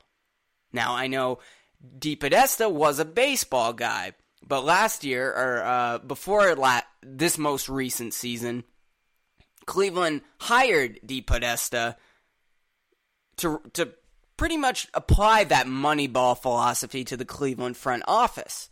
Now, 0.72 0.94
I 0.94 1.08
know 1.08 1.40
DePodesta 1.98 2.70
was 2.70 2.98
a 2.98 3.04
baseball 3.04 3.72
guy, 3.72 4.12
but 4.46 4.64
last 4.64 5.04
year, 5.04 5.30
or 5.30 5.62
uh, 5.64 5.98
before 5.98 6.54
la- 6.54 6.82
this 7.02 7.36
most 7.36 7.68
recent 7.68 8.14
season, 8.14 8.64
Cleveland 9.66 10.22
hired 10.40 11.00
DePodesta 11.04 11.96
to 13.38 13.60
to 13.72 13.92
pretty 14.36 14.56
much 14.56 14.88
apply 14.94 15.44
that 15.44 15.66
Moneyball 15.66 16.40
philosophy 16.40 17.04
to 17.04 17.16
the 17.16 17.24
Cleveland 17.24 17.76
front 17.76 18.04
office. 18.06 18.68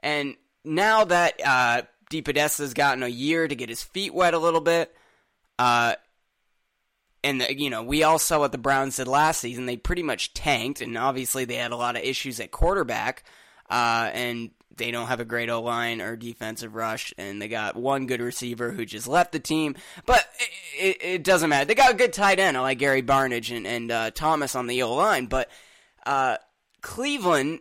And 0.00 0.36
now 0.64 1.04
that 1.04 1.40
uh, 1.44 1.82
DePodesta's 2.10 2.74
gotten 2.74 3.02
a 3.02 3.08
year 3.08 3.48
to 3.48 3.56
get 3.56 3.68
his 3.68 3.82
feet 3.82 4.14
wet 4.14 4.34
a 4.34 4.38
little 4.38 4.60
bit, 4.60 4.94
uh, 5.58 5.94
and 7.24 7.44
you 7.50 7.68
know 7.68 7.82
we 7.82 8.04
all 8.04 8.18
saw 8.18 8.38
what 8.38 8.52
the 8.52 8.58
Browns 8.58 8.96
did 8.96 9.08
last 9.08 9.40
season. 9.40 9.66
They 9.66 9.76
pretty 9.76 10.04
much 10.04 10.34
tanked, 10.34 10.80
and 10.80 10.96
obviously 10.96 11.44
they 11.44 11.56
had 11.56 11.72
a 11.72 11.76
lot 11.76 11.96
of 11.96 12.02
issues 12.02 12.38
at 12.38 12.52
quarterback. 12.52 13.24
Uh, 13.68 14.10
and 14.14 14.50
they 14.76 14.90
don't 14.90 15.08
have 15.08 15.20
a 15.20 15.24
great 15.24 15.50
O 15.50 15.62
line 15.62 16.00
or 16.00 16.16
defensive 16.16 16.74
rush, 16.74 17.12
and 17.18 17.40
they 17.40 17.48
got 17.48 17.76
one 17.76 18.06
good 18.06 18.20
receiver 18.20 18.70
who 18.70 18.84
just 18.84 19.08
left 19.08 19.32
the 19.32 19.40
team. 19.40 19.74
But 20.06 20.26
it, 20.38 20.50
it, 20.78 21.04
it 21.04 21.24
doesn't 21.24 21.50
matter. 21.50 21.66
They 21.66 21.74
got 21.74 21.92
a 21.92 21.96
good 21.96 22.12
tight 22.12 22.38
end 22.38 22.56
like 22.56 22.78
Gary 22.78 23.02
Barnidge 23.02 23.54
and, 23.54 23.66
and 23.66 23.90
uh, 23.90 24.10
Thomas 24.12 24.54
on 24.54 24.66
the 24.66 24.82
O 24.82 24.94
line, 24.94 25.26
but 25.26 25.50
uh, 26.06 26.36
Cleveland 26.82 27.60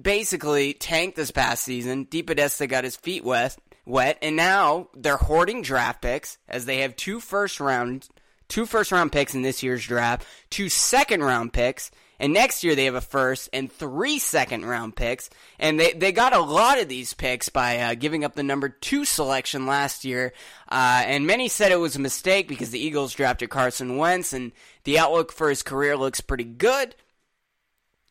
basically 0.00 0.72
tanked 0.72 1.16
this 1.16 1.30
past 1.30 1.64
season. 1.64 2.06
DePodesta 2.06 2.68
got 2.68 2.84
his 2.84 2.96
feet 2.96 3.24
wet, 3.24 3.56
wet, 3.84 4.18
and 4.22 4.36
now 4.36 4.88
they're 4.94 5.16
hoarding 5.16 5.62
draft 5.62 6.02
picks 6.02 6.38
as 6.48 6.64
they 6.64 6.78
have 6.78 6.96
two 6.96 7.20
first 7.20 7.60
round, 7.60 8.08
two 8.48 8.66
first 8.66 8.92
round 8.92 9.10
picks 9.12 9.34
in 9.34 9.42
this 9.42 9.62
year's 9.62 9.84
draft, 9.84 10.26
two 10.48 10.68
second 10.68 11.22
round 11.22 11.52
picks 11.52 11.90
and 12.20 12.34
next 12.34 12.62
year 12.62 12.74
they 12.74 12.84
have 12.84 12.94
a 12.94 13.00
first 13.00 13.48
and 13.52 13.72
three 13.72 14.18
second 14.18 14.66
round 14.66 14.94
picks. 14.94 15.30
And 15.58 15.80
they, 15.80 15.92
they 15.92 16.12
got 16.12 16.34
a 16.34 16.40
lot 16.40 16.78
of 16.78 16.86
these 16.86 17.14
picks 17.14 17.48
by 17.48 17.78
uh, 17.78 17.94
giving 17.94 18.24
up 18.24 18.34
the 18.34 18.42
number 18.42 18.68
two 18.68 19.06
selection 19.06 19.66
last 19.66 20.04
year. 20.04 20.34
Uh, 20.68 21.02
and 21.06 21.26
many 21.26 21.48
said 21.48 21.72
it 21.72 21.76
was 21.76 21.96
a 21.96 22.00
mistake 22.00 22.46
because 22.46 22.70
the 22.70 22.78
Eagles 22.78 23.14
drafted 23.14 23.48
Carson 23.48 23.96
Wentz 23.96 24.34
and 24.34 24.52
the 24.84 24.98
outlook 24.98 25.32
for 25.32 25.48
his 25.48 25.62
career 25.62 25.96
looks 25.96 26.20
pretty 26.20 26.44
good. 26.44 26.94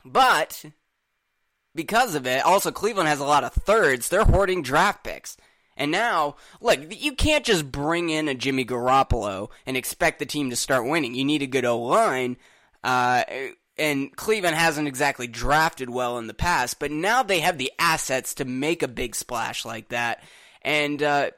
But 0.04 0.66
because 1.76 2.16
of 2.16 2.26
it, 2.26 2.44
also 2.44 2.72
Cleveland 2.72 3.10
has 3.10 3.20
a 3.20 3.26
lot 3.26 3.44
of 3.44 3.54
thirds. 3.54 4.10
They're 4.10 4.26
hoarding 4.26 4.64
draft 4.64 5.04
picks. 5.04 5.38
And 5.78 5.92
now, 5.92 6.36
look, 6.60 6.80
you 6.90 7.14
can't 7.14 7.46
just 7.46 7.72
bring 7.72 8.10
in 8.10 8.28
a 8.28 8.34
Jimmy 8.34 8.66
Garoppolo 8.66 9.50
and 9.68 9.78
expect 9.78 10.18
the 10.18 10.26
team 10.26 10.50
to 10.50 10.56
start 10.56 10.86
winning. 10.86 11.14
You 11.14 11.24
need 11.24 11.44
a 11.44 11.48
good 11.48 11.64
O 11.64 11.80
line. 11.80 12.38
Uh, 12.84 13.24
and 13.80 14.16
Cleveland 14.16 14.56
hasn't 14.56 14.88
exactly 14.88 15.28
drafted 15.28 15.90
well 15.90 16.18
in 16.18 16.28
the 16.28 16.34
past, 16.34 16.80
but 16.80 16.92
now 16.92 17.24
they 17.24 17.40
have 17.40 17.58
the 17.58 17.72
assets 17.80 18.36
to 18.36 18.46
make 18.46 18.84
a 18.84 18.88
big 18.88 19.16
splash 19.16 19.66
like 19.66 19.90
that. 19.90 20.24
And 20.62 21.02
uh, 21.02 21.32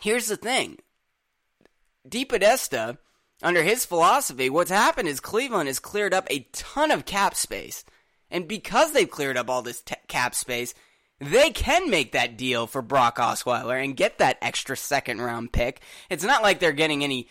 here's 0.00 0.28
the 0.28 0.36
thing 0.36 0.78
DePodesta, 2.08 2.98
under 3.42 3.62
his 3.62 3.84
philosophy, 3.84 4.50
what's 4.50 4.70
happened 4.70 5.08
is 5.08 5.20
Cleveland 5.20 5.68
has 5.68 5.78
cleared 5.78 6.14
up 6.14 6.26
a 6.30 6.46
ton 6.52 6.90
of 6.90 7.04
cap 7.04 7.34
space. 7.34 7.84
And 8.30 8.48
because 8.48 8.92
they've 8.92 9.10
cleared 9.10 9.36
up 9.36 9.50
all 9.50 9.62
this 9.62 9.82
t- 9.82 9.94
cap 10.08 10.34
space, 10.34 10.74
they 11.20 11.50
can 11.50 11.90
make 11.90 12.12
that 12.12 12.36
deal 12.36 12.66
for 12.66 12.82
Brock 12.82 13.18
Osweiler 13.18 13.82
and 13.82 13.96
get 13.96 14.18
that 14.18 14.38
extra 14.42 14.76
second 14.76 15.20
round 15.20 15.52
pick. 15.52 15.80
It's 16.10 16.24
not 16.24 16.42
like 16.42 16.58
they're 16.58 16.72
getting 16.72 17.04
any 17.04 17.28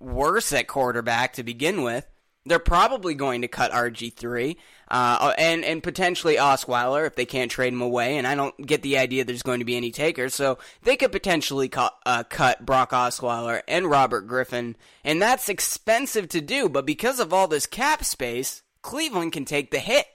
worse 0.00 0.52
at 0.52 0.66
quarterback 0.66 1.34
to 1.34 1.42
begin 1.42 1.82
with. 1.82 2.06
They're 2.48 2.58
probably 2.58 3.14
going 3.14 3.42
to 3.42 3.48
cut 3.48 3.70
RG3 3.72 4.56
uh, 4.90 5.34
and 5.36 5.64
and 5.64 5.82
potentially 5.82 6.36
Osweiler 6.36 7.06
if 7.06 7.14
they 7.14 7.26
can't 7.26 7.50
trade 7.50 7.72
him 7.72 7.82
away. 7.82 8.16
And 8.16 8.26
I 8.26 8.34
don't 8.34 8.66
get 8.66 8.82
the 8.82 8.98
idea 8.98 9.24
there's 9.24 9.42
going 9.42 9.60
to 9.60 9.64
be 9.64 9.76
any 9.76 9.90
takers, 9.90 10.34
so 10.34 10.58
they 10.82 10.96
could 10.96 11.12
potentially 11.12 11.68
cut, 11.68 11.94
uh, 12.06 12.24
cut 12.24 12.64
Brock 12.64 12.90
Osweiler 12.90 13.62
and 13.68 13.90
Robert 13.90 14.26
Griffin, 14.26 14.76
and 15.04 15.20
that's 15.20 15.48
expensive 15.48 16.28
to 16.30 16.40
do. 16.40 16.68
But 16.68 16.86
because 16.86 17.20
of 17.20 17.32
all 17.32 17.48
this 17.48 17.66
cap 17.66 18.04
space, 18.04 18.62
Cleveland 18.82 19.32
can 19.32 19.44
take 19.44 19.70
the 19.70 19.78
hit. 19.78 20.06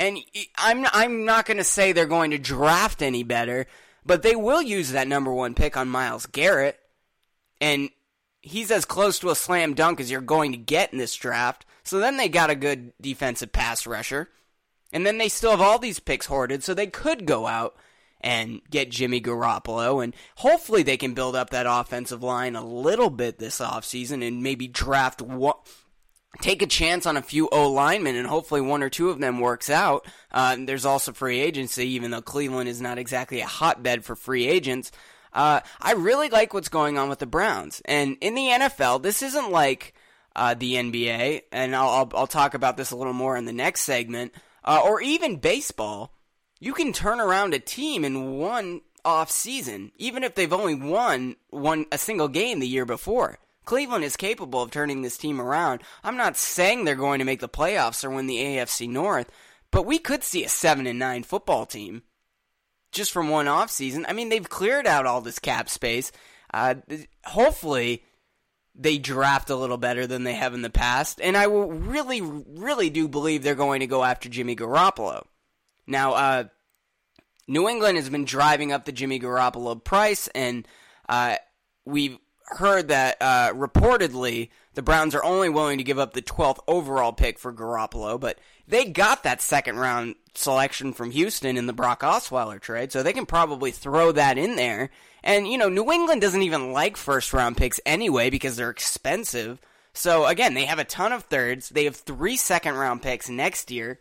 And 0.00 0.18
I'm 0.56 0.86
I'm 0.92 1.24
not 1.24 1.46
going 1.46 1.58
to 1.58 1.64
say 1.64 1.92
they're 1.92 2.06
going 2.06 2.32
to 2.32 2.38
draft 2.38 3.00
any 3.00 3.22
better, 3.22 3.66
but 4.04 4.22
they 4.22 4.34
will 4.34 4.60
use 4.60 4.90
that 4.90 5.08
number 5.08 5.32
one 5.32 5.54
pick 5.54 5.76
on 5.76 5.88
Myles 5.88 6.26
Garrett. 6.26 6.78
And 7.60 7.90
he's 8.44 8.70
as 8.70 8.84
close 8.84 9.18
to 9.18 9.30
a 9.30 9.34
slam 9.34 9.74
dunk 9.74 10.00
as 10.00 10.10
you're 10.10 10.20
going 10.20 10.52
to 10.52 10.58
get 10.58 10.92
in 10.92 10.98
this 10.98 11.16
draft. 11.16 11.64
So 11.82 11.98
then 11.98 12.16
they 12.16 12.28
got 12.28 12.50
a 12.50 12.54
good 12.54 12.92
defensive 13.00 13.52
pass 13.52 13.86
rusher. 13.86 14.28
And 14.92 15.04
then 15.04 15.18
they 15.18 15.28
still 15.28 15.50
have 15.50 15.60
all 15.60 15.78
these 15.78 15.98
picks 15.98 16.26
hoarded, 16.26 16.62
so 16.62 16.72
they 16.72 16.86
could 16.86 17.26
go 17.26 17.46
out 17.46 17.74
and 18.20 18.60
get 18.70 18.90
Jimmy 18.90 19.20
Garoppolo. 19.20 20.04
And 20.04 20.14
hopefully 20.36 20.82
they 20.82 20.96
can 20.96 21.14
build 21.14 21.34
up 21.34 21.50
that 21.50 21.66
offensive 21.68 22.22
line 22.22 22.54
a 22.54 22.64
little 22.64 23.10
bit 23.10 23.38
this 23.38 23.58
offseason 23.58 24.26
and 24.26 24.42
maybe 24.42 24.68
draft 24.68 25.20
one. 25.20 25.54
Take 26.40 26.62
a 26.62 26.66
chance 26.66 27.06
on 27.06 27.16
a 27.16 27.22
few 27.22 27.48
O 27.50 27.70
linemen, 27.70 28.16
and 28.16 28.26
hopefully 28.26 28.60
one 28.60 28.82
or 28.82 28.90
two 28.90 29.10
of 29.10 29.20
them 29.20 29.40
works 29.40 29.70
out. 29.70 30.06
Uh, 30.32 30.56
there's 30.58 30.84
also 30.84 31.12
free 31.12 31.40
agency, 31.40 31.86
even 31.90 32.10
though 32.10 32.22
Cleveland 32.22 32.68
is 32.68 32.80
not 32.80 32.98
exactly 32.98 33.40
a 33.40 33.46
hotbed 33.46 34.04
for 34.04 34.16
free 34.16 34.46
agents. 34.46 34.90
Uh, 35.34 35.60
I 35.80 35.92
really 35.92 36.28
like 36.28 36.54
what's 36.54 36.68
going 36.68 36.96
on 36.96 37.08
with 37.08 37.18
the 37.18 37.26
Browns. 37.26 37.82
And 37.84 38.16
in 38.20 38.34
the 38.34 38.48
NFL, 38.48 39.02
this 39.02 39.20
isn't 39.20 39.50
like 39.50 39.94
uh, 40.36 40.54
the 40.54 40.74
NBA, 40.74 41.42
and 41.52 41.74
I'll, 41.74 41.88
I'll, 41.88 42.12
I'll, 42.14 42.26
talk 42.26 42.54
about 42.54 42.76
this 42.76 42.90
a 42.90 42.96
little 42.96 43.12
more 43.12 43.36
in 43.36 43.44
the 43.44 43.52
next 43.52 43.82
segment, 43.82 44.32
uh, 44.64 44.80
or 44.84 45.00
even 45.00 45.36
baseball. 45.36 46.12
You 46.60 46.72
can 46.72 46.92
turn 46.92 47.20
around 47.20 47.54
a 47.54 47.58
team 47.58 48.04
in 48.04 48.38
one 48.38 48.80
off 49.04 49.30
season, 49.30 49.92
even 49.96 50.24
if 50.24 50.34
they've 50.34 50.52
only 50.52 50.74
won 50.74 51.36
one 51.50 51.86
a 51.92 51.98
single 51.98 52.28
game 52.28 52.58
the 52.58 52.66
year 52.66 52.86
before. 52.86 53.38
Cleveland 53.64 54.04
is 54.04 54.16
capable 54.16 54.62
of 54.62 54.70
turning 54.70 55.02
this 55.02 55.16
team 55.16 55.40
around. 55.40 55.82
I'm 56.02 56.16
not 56.16 56.36
saying 56.36 56.84
they're 56.84 56.94
going 56.94 57.18
to 57.18 57.24
make 57.24 57.40
the 57.40 57.48
playoffs 57.48 58.04
or 58.04 58.10
win 58.10 58.26
the 58.26 58.38
AFC 58.38 58.88
North, 58.88 59.30
but 59.70 59.86
we 59.86 59.98
could 59.98 60.22
see 60.22 60.44
a 60.44 60.48
7 60.48 60.86
and 60.86 60.98
9 60.98 61.22
football 61.22 61.64
team 61.64 62.02
just 62.94 63.12
from 63.12 63.28
one 63.28 63.48
off 63.48 63.70
season. 63.70 64.06
I 64.08 64.12
mean, 64.12 64.28
they've 64.28 64.48
cleared 64.48 64.86
out 64.86 65.06
all 65.06 65.20
this 65.20 65.38
cap 65.38 65.68
space. 65.68 66.10
Uh, 66.52 66.76
hopefully, 67.24 68.04
they 68.74 68.98
draft 68.98 69.50
a 69.50 69.56
little 69.56 69.76
better 69.76 70.06
than 70.06 70.24
they 70.24 70.34
have 70.34 70.54
in 70.54 70.62
the 70.62 70.70
past, 70.70 71.20
and 71.20 71.36
I 71.36 71.44
really, 71.44 72.20
really 72.22 72.90
do 72.90 73.08
believe 73.08 73.42
they're 73.42 73.54
going 73.54 73.80
to 73.80 73.86
go 73.86 74.02
after 74.02 74.28
Jimmy 74.28 74.56
Garoppolo. 74.56 75.24
Now, 75.86 76.14
uh, 76.14 76.44
New 77.46 77.68
England 77.68 77.96
has 77.96 78.08
been 78.08 78.24
driving 78.24 78.72
up 78.72 78.84
the 78.84 78.92
Jimmy 78.92 79.20
Garoppolo 79.20 79.82
price, 79.82 80.28
and 80.28 80.66
uh, 81.08 81.36
we've 81.84 82.18
heard 82.46 82.88
that 82.88 83.16
uh, 83.20 83.52
reportedly 83.52 84.50
the 84.74 84.82
Browns 84.82 85.14
are 85.14 85.24
only 85.24 85.48
willing 85.48 85.78
to 85.78 85.84
give 85.84 85.98
up 85.98 86.12
the 86.12 86.22
12th 86.22 86.60
overall 86.66 87.12
pick 87.12 87.38
for 87.38 87.52
Garoppolo, 87.52 88.18
but 88.18 88.38
they 88.66 88.84
got 88.84 89.22
that 89.22 89.40
second 89.40 89.78
round 89.78 90.16
selection 90.34 90.92
from 90.92 91.10
Houston 91.12 91.56
in 91.56 91.66
the 91.66 91.72
Brock 91.72 92.00
Osweiler 92.00 92.60
trade, 92.60 92.92
so 92.92 93.02
they 93.02 93.12
can 93.12 93.26
probably 93.26 93.70
throw 93.70 94.12
that 94.12 94.36
in 94.36 94.56
there. 94.56 94.90
And, 95.22 95.48
you 95.48 95.56
know, 95.56 95.68
New 95.68 95.90
England 95.90 96.20
doesn't 96.20 96.42
even 96.42 96.72
like 96.72 96.96
first 96.96 97.32
round 97.32 97.56
picks 97.56 97.80
anyway 97.86 98.30
because 98.30 98.56
they're 98.56 98.70
expensive. 98.70 99.60
So, 99.94 100.26
again, 100.26 100.54
they 100.54 100.64
have 100.64 100.80
a 100.80 100.84
ton 100.84 101.12
of 101.12 101.24
thirds. 101.24 101.68
They 101.68 101.84
have 101.84 101.96
three 101.96 102.36
second 102.36 102.74
round 102.74 103.00
picks 103.00 103.28
next 103.28 103.70
year. 103.70 104.00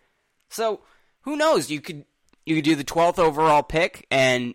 So, 0.49 0.81
who 1.21 1.37
knows? 1.37 1.69
You 1.69 1.81
could 1.81 2.05
you 2.45 2.55
could 2.55 2.65
do 2.65 2.75
the 2.75 2.83
12th 2.83 3.19
overall 3.19 3.63
pick 3.63 4.05
and 4.11 4.53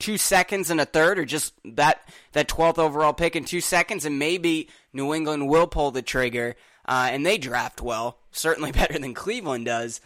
two 0.00 0.18
seconds 0.18 0.70
and 0.70 0.80
a 0.80 0.84
third, 0.84 1.18
or 1.18 1.24
just 1.24 1.54
that 1.64 2.08
that 2.32 2.48
12th 2.48 2.78
overall 2.78 3.12
pick 3.12 3.36
in 3.36 3.44
two 3.44 3.60
seconds, 3.60 4.04
and 4.04 4.18
maybe 4.18 4.68
New 4.92 5.14
England 5.14 5.48
will 5.48 5.68
pull 5.68 5.92
the 5.92 6.02
trigger 6.02 6.56
uh, 6.90 7.08
and 7.12 7.24
they 7.24 7.38
draft 7.38 7.80
well, 7.80 8.18
certainly 8.32 8.72
better 8.80 8.98
than 8.98 9.14
Cleveland 9.14 9.66
does. 9.66 10.00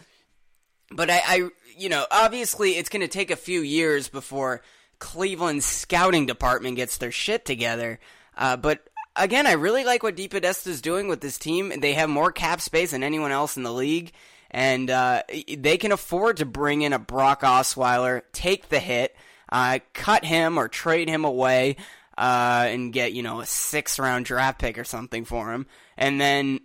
But 0.91 1.09
I, 1.09 1.21
I 1.25 1.49
you 1.75 1.89
know, 1.89 2.05
obviously 2.11 2.77
it's 2.77 2.89
going 2.89 3.01
to 3.01 3.07
take 3.07 3.31
a 3.31 3.35
few 3.35 3.61
years 3.61 4.07
before 4.07 4.61
Cleveland's 4.99 5.65
scouting 5.65 6.25
department 6.25 6.77
gets 6.77 6.97
their 6.97 7.11
shit 7.11 7.43
together. 7.43 7.99
Uh, 8.37 8.55
but 8.55 8.87
again, 9.15 9.47
I 9.47 9.53
really 9.53 9.83
like 9.83 10.03
what 10.03 10.15
DePodesta 10.15 10.67
is 10.67 10.81
doing 10.81 11.07
with 11.07 11.21
this 11.21 11.37
team. 11.37 11.73
They 11.79 11.93
have 11.93 12.09
more 12.09 12.31
cap 12.31 12.61
space 12.61 12.91
than 12.91 13.03
anyone 13.03 13.31
else 13.31 13.57
in 13.57 13.63
the 13.63 13.73
league, 13.73 14.11
and 14.51 14.89
uh, 14.89 15.23
they 15.57 15.77
can 15.77 15.91
afford 15.91 16.37
to 16.37 16.45
bring 16.45 16.81
in 16.81 16.93
a 16.93 16.99
Brock 16.99 17.41
Osweiler, 17.41 18.21
take 18.31 18.69
the 18.69 18.79
hit, 18.79 19.15
uh, 19.49 19.79
cut 19.93 20.25
him 20.25 20.57
or 20.57 20.67
trade 20.67 21.09
him 21.09 21.25
away, 21.25 21.77
uh, 22.17 22.65
and 22.67 22.93
get 22.93 23.13
you 23.13 23.23
know 23.23 23.39
a 23.39 23.45
six 23.45 23.99
round 23.99 24.25
draft 24.25 24.59
pick 24.59 24.77
or 24.77 24.83
something 24.83 25.25
for 25.25 25.51
him, 25.53 25.65
and 25.97 26.19
then 26.19 26.59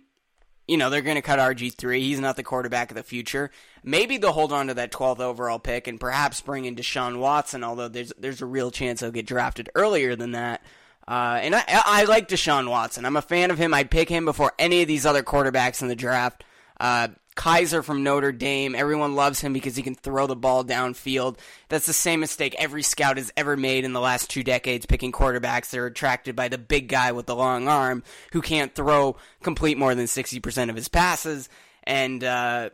you 0.71 0.77
know, 0.77 0.89
they're 0.89 1.01
going 1.01 1.15
to 1.17 1.21
cut 1.21 1.37
RG3. 1.37 1.99
He's 1.99 2.21
not 2.21 2.37
the 2.37 2.43
quarterback 2.43 2.91
of 2.91 2.95
the 2.95 3.03
future. 3.03 3.51
Maybe 3.83 4.17
they'll 4.17 4.31
hold 4.31 4.53
on 4.53 4.67
to 4.67 4.73
that 4.75 4.93
12th 4.93 5.19
overall 5.19 5.59
pick 5.59 5.85
and 5.85 5.99
perhaps 5.99 6.39
bring 6.39 6.63
in 6.63 6.77
Deshaun 6.77 7.19
Watson, 7.19 7.61
although 7.61 7.89
there's 7.89 8.13
there's 8.17 8.41
a 8.41 8.45
real 8.45 8.71
chance 8.71 9.01
he'll 9.01 9.11
get 9.11 9.25
drafted 9.25 9.69
earlier 9.75 10.15
than 10.15 10.31
that. 10.31 10.63
Uh, 11.05 11.39
and 11.41 11.55
I, 11.55 11.63
I 11.67 12.03
like 12.05 12.29
Deshaun 12.29 12.69
Watson. 12.69 13.05
I'm 13.05 13.17
a 13.17 13.21
fan 13.21 13.51
of 13.51 13.57
him. 13.57 13.73
I'd 13.73 13.91
pick 13.91 14.07
him 14.07 14.23
before 14.23 14.53
any 14.57 14.81
of 14.81 14.87
these 14.87 15.05
other 15.05 15.23
quarterbacks 15.23 15.81
in 15.81 15.89
the 15.89 15.95
draft. 15.95 16.45
Uh, 16.79 17.09
Kizer 17.35 17.83
from 17.83 18.03
Notre 18.03 18.31
Dame. 18.31 18.75
Everyone 18.75 19.15
loves 19.15 19.39
him 19.39 19.53
because 19.53 19.75
he 19.75 19.83
can 19.83 19.95
throw 19.95 20.27
the 20.27 20.35
ball 20.35 20.63
downfield. 20.63 21.37
That's 21.69 21.85
the 21.85 21.93
same 21.93 22.19
mistake 22.19 22.55
every 22.57 22.83
scout 22.83 23.17
has 23.17 23.31
ever 23.37 23.55
made 23.55 23.85
in 23.85 23.93
the 23.93 24.01
last 24.01 24.29
two 24.29 24.43
decades 24.43 24.85
picking 24.85 25.11
quarterbacks. 25.11 25.69
They're 25.69 25.85
attracted 25.85 26.35
by 26.35 26.49
the 26.49 26.57
big 26.57 26.87
guy 26.87 27.11
with 27.11 27.25
the 27.25 27.35
long 27.35 27.67
arm 27.67 28.03
who 28.33 28.41
can't 28.41 28.75
throw 28.75 29.15
complete 29.43 29.77
more 29.77 29.95
than 29.95 30.05
60% 30.05 30.69
of 30.69 30.75
his 30.75 30.87
passes. 30.87 31.49
And, 31.83 32.23
uh, 32.23 32.71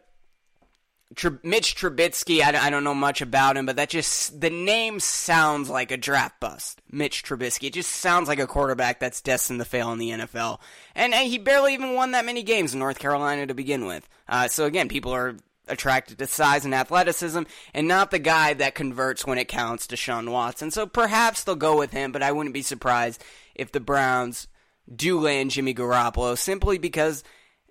Mitch 1.42 1.76
Trubisky, 1.76 2.42
I, 2.42 2.68
I 2.68 2.70
don't 2.70 2.84
know 2.84 2.94
much 2.94 3.22
about 3.22 3.56
him, 3.56 3.66
but 3.66 3.78
that 3.78 3.90
just, 3.90 4.42
the 4.42 4.50
name 4.50 5.00
sounds 5.00 5.70
like 5.70 5.92
a 5.92 5.98
draft 5.98 6.40
bust. 6.40 6.82
Mitch 6.92 7.24
Trubisky. 7.24 7.68
It 7.68 7.74
just 7.74 7.92
sounds 7.92 8.28
like 8.28 8.40
a 8.40 8.48
quarterback 8.48 9.00
that's 9.00 9.22
destined 9.22 9.60
to 9.60 9.66
fail 9.66 9.92
in 9.94 10.00
the 10.00 10.12
NFL. 10.12 10.60
And, 10.96 11.14
and 11.14 11.28
he 11.28 11.38
barely 11.38 11.74
even 11.74 11.94
won 11.94 12.12
that 12.12 12.26
many 12.26 12.44
games 12.44 12.74
in 12.74 12.80
North 12.80 13.00
Carolina 13.00 13.48
to 13.48 13.54
begin 13.54 13.86
with. 13.86 14.08
Uh, 14.28 14.50
so 14.50 14.66
again, 14.66 14.90
people 14.90 15.14
are 15.14 15.38
attracted 15.70 16.18
to 16.18 16.28
size 16.28 16.66
and 16.66 16.76
athleticism, 16.76 17.44
and 17.74 17.88
not 17.88 18.12
the 18.12 18.20
guy 18.20 18.54
that 18.54 18.76
converts 18.76 19.26
when 19.26 19.38
it 19.38 19.48
counts, 19.48 19.88
to 19.88 19.96
Deshaun 19.96 20.30
Watson. 20.32 20.72
So 20.72 20.86
perhaps 20.86 21.44
they'll 21.44 21.56
go 21.56 21.78
with 21.78 21.92
him, 21.92 22.12
but 22.12 22.24
I 22.24 22.32
wouldn't 22.32 22.54
be 22.54 22.62
surprised 22.62 23.24
if 23.56 23.72
the 23.72 23.80
Browns 23.80 24.48
do 24.94 25.20
land 25.20 25.52
Jimmy 25.52 25.74
Garoppolo 25.74 26.38
simply 26.38 26.78
because 26.78 27.24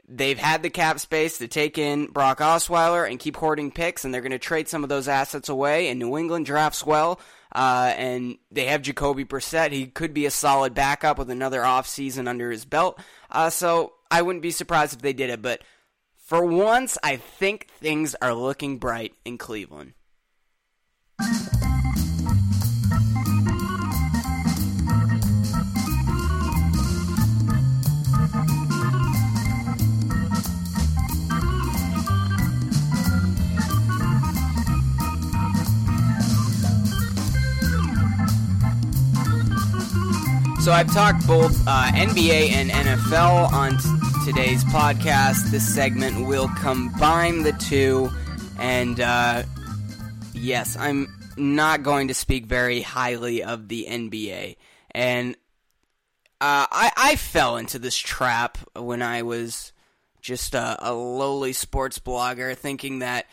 they've 0.09 0.39
had 0.39 0.63
the 0.63 0.71
cap 0.71 1.01
space 1.01 1.39
to 1.39 1.49
take 1.49 1.79
in 1.79 2.07
Brock 2.07 2.39
Osweiler 2.39 3.09
and 3.09 3.19
keep 3.19 3.37
hoarding 3.37 3.71
picks, 3.71 4.05
and 4.05 4.13
they're 4.13 4.21
going 4.21 4.33
to 4.33 4.39
trade 4.39 4.69
some 4.69 4.83
of 4.83 4.89
those 4.89 5.09
assets 5.09 5.49
away. 5.49 5.89
And 5.89 5.99
New 5.99 6.17
England 6.17 6.47
drafts 6.47 6.85
well, 6.85 7.21
uh, 7.55 7.93
and 7.97 8.39
they 8.51 8.67
have 8.67 8.83
Jacoby 8.83 9.25
Brissett. 9.25 9.73
He 9.73 9.87
could 9.87 10.15
be 10.15 10.27
a 10.27 10.31
solid 10.31 10.75
backup 10.75 11.19
with 11.19 11.31
another 11.31 11.61
offseason 11.61 12.29
under 12.29 12.51
his 12.51 12.65
belt. 12.65 13.01
Uh, 13.31 13.51
so 13.51 13.95
I 14.11 14.23
wouldn't 14.23 14.43
be 14.43 14.51
surprised 14.51 14.95
if 14.95 15.03
they 15.03 15.13
did 15.13 15.31
it. 15.31 15.43
But 15.43 15.63
for 16.17 16.45
once, 16.45 16.99
I 17.03 17.17
think 17.17 17.69
things 17.81 18.15
are 18.23 18.35
looking 18.35 18.79
bright 18.79 19.15
in 19.25 19.39
Cleveland. 19.39 19.95
So 40.67 40.73
I've 40.73 40.93
talked 40.93 41.25
both 41.29 41.57
uh, 41.69 41.93
NBA 41.93 42.51
and 42.51 42.71
NFL 42.71 43.53
on 43.53 43.79
t- 43.79 44.33
today's 44.33 44.65
podcast. 44.65 45.53
This 45.53 45.65
segment 45.73 46.27
will 46.27 46.49
combine 46.59 47.45
the 47.45 47.53
two, 47.53 48.11
and 48.59 48.99
uh, 48.99 49.45
yes, 50.35 50.77
I'm 50.77 51.07
not 51.37 51.85
going 51.85 52.09
to 52.09 52.15
speak 52.15 52.47
very 52.47 52.81
highly 52.81 53.45
of 53.45 53.69
the 53.69 53.87
NBA. 53.89 54.57
And 54.91 55.37
uh, 56.41 56.67
I, 56.69 56.91
I 56.97 57.15
fell 57.15 57.59
into 57.59 57.79
this 57.79 57.97
trap 57.97 58.59
when 58.75 59.03
I 59.03 59.23
was 59.23 59.73
just 60.21 60.57
a, 60.57 60.77
a 60.81 60.93
lowly 60.93 61.53
sports 61.53 62.01
blogger, 62.01 62.57
thinking 62.57 62.99
that 62.99 63.27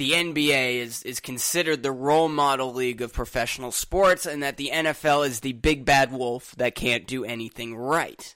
the 0.00 0.12
NBA 0.12 0.76
is, 0.76 1.02
is 1.02 1.20
considered 1.20 1.82
the 1.82 1.92
role 1.92 2.30
model 2.30 2.72
league 2.72 3.02
of 3.02 3.12
professional 3.12 3.70
sports 3.70 4.24
and 4.24 4.42
that 4.42 4.56
the 4.56 4.70
NFL 4.72 5.26
is 5.26 5.40
the 5.40 5.52
big 5.52 5.84
bad 5.84 6.10
wolf 6.10 6.54
that 6.56 6.74
can't 6.74 7.06
do 7.06 7.22
anything 7.22 7.76
right. 7.76 8.34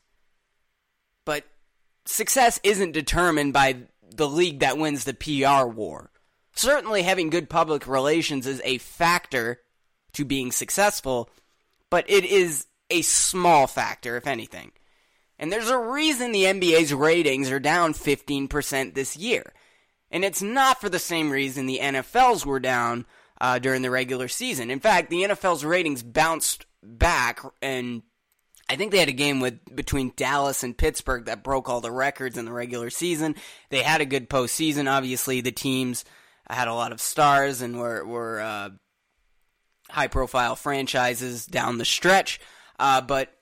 But 1.25 1.45
success 2.05 2.61
isn't 2.63 2.93
determined 2.93 3.55
by 3.55 3.77
the 4.15 4.29
league 4.29 4.59
that 4.59 4.77
wins 4.77 5.05
the 5.05 5.15
PR 5.15 5.67
war. 5.67 6.11
Certainly, 6.55 7.01
having 7.01 7.31
good 7.31 7.49
public 7.49 7.87
relations 7.87 8.47
is 8.47 8.61
a 8.63 8.77
factor 8.77 9.61
to 10.13 10.27
being 10.27 10.53
successful, 10.53 11.31
but 11.89 12.05
it 12.11 12.27
is 12.27 12.67
a 12.91 13.01
small 13.01 13.67
factor, 13.67 14.19
if 14.19 14.27
anything. 14.27 14.73
And 15.39 15.51
there's 15.51 15.71
a 15.71 15.79
reason 15.79 16.31
the 16.31 16.45
NBA's 16.45 16.93
ratings 16.93 17.51
are 17.51 17.59
down 17.59 17.95
15% 17.95 18.93
this 18.93 19.17
year. 19.17 19.55
And 20.11 20.25
it's 20.25 20.43
not 20.43 20.81
for 20.81 20.89
the 20.89 20.99
same 20.99 21.31
reason 21.31 21.67
the 21.67 21.81
NFL's 21.83 22.47
were 22.47 22.61
down 22.61 23.07
uh, 23.41 23.59
during 23.59 23.83
the 23.83 23.91
regular 23.91 24.29
season. 24.29 24.71
In 24.71 24.81
fact, 24.81 25.11
the 25.11 25.23
NFL's 25.23 25.65
ratings 25.65 26.03
bounced 26.03 26.67
back, 26.83 27.41
and 27.61 28.03
I 28.69 28.77
think 28.77 28.93
they 28.93 28.99
had 28.99 29.09
a 29.09 29.13
game 29.13 29.41
with 29.41 29.59
between 29.75 30.13
Dallas 30.17 30.63
and 30.63 30.77
Pittsburgh 30.77 31.27
that 31.27 31.43
broke 31.43 31.69
all 31.69 31.81
the 31.81 31.91
records 31.91 32.39
in 32.39 32.45
the 32.45 32.53
regular 32.53 32.91
season. 32.91 33.35
They 33.71 33.83
had 33.83 34.01
a 34.01 34.07
good 34.07 34.31
postseason. 34.31 34.91
Obviously, 34.91 35.41
the 35.41 35.53
teams 35.53 36.05
had 36.49 36.69
a 36.69 36.75
lot 36.75 36.93
of 36.93 37.01
stars 37.01 37.61
and 37.61 37.79
were 37.79 38.05
were 38.05 38.41
uh, 38.41 38.71
high 39.91 40.09
profile 40.09 40.57
franchises 40.57 41.47
down 41.47 41.79
the 41.79 41.85
stretch. 41.85 42.41
Uh, 42.79 43.01
but 43.01 43.35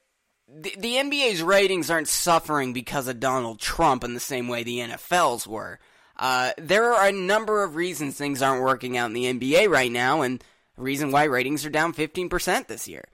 the, 0.48 0.74
the 0.78 0.94
NBA's 0.94 1.42
ratings 1.42 1.90
aren't 1.90 2.08
suffering 2.08 2.72
because 2.72 3.08
of 3.08 3.20
Donald 3.20 3.58
Trump 3.60 4.04
in 4.04 4.14
the 4.14 4.20
same 4.20 4.48
way 4.48 4.62
the 4.62 4.78
NFL's 4.78 5.46
were. 5.46 5.78
Uh, 6.16 6.52
there 6.58 6.92
are 6.92 7.08
a 7.08 7.12
number 7.12 7.62
of 7.62 7.76
reasons 7.76 8.16
things 8.16 8.42
aren't 8.42 8.62
working 8.62 8.96
out 8.96 9.06
in 9.06 9.12
the 9.12 9.32
NBA 9.32 9.68
right 9.68 9.90
now, 9.90 10.22
and 10.22 10.42
the 10.76 10.82
reason 10.82 11.10
why 11.10 11.24
ratings 11.24 11.64
are 11.64 11.70
down 11.70 11.92
15% 11.92 12.66
this 12.66 12.88
year. 12.88 13.04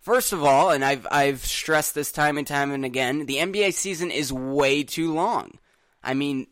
First 0.00 0.32
of 0.32 0.44
all, 0.44 0.70
and 0.70 0.84
I've 0.84 1.04
I've 1.10 1.44
stressed 1.44 1.94
this 1.94 2.12
time 2.12 2.38
and 2.38 2.46
time 2.46 2.70
and 2.70 2.84
again, 2.84 3.26
the 3.26 3.38
NBA 3.38 3.74
season 3.74 4.12
is 4.12 4.32
way 4.32 4.84
too 4.84 5.12
long. 5.12 5.58
I 6.00 6.14
mean, 6.14 6.46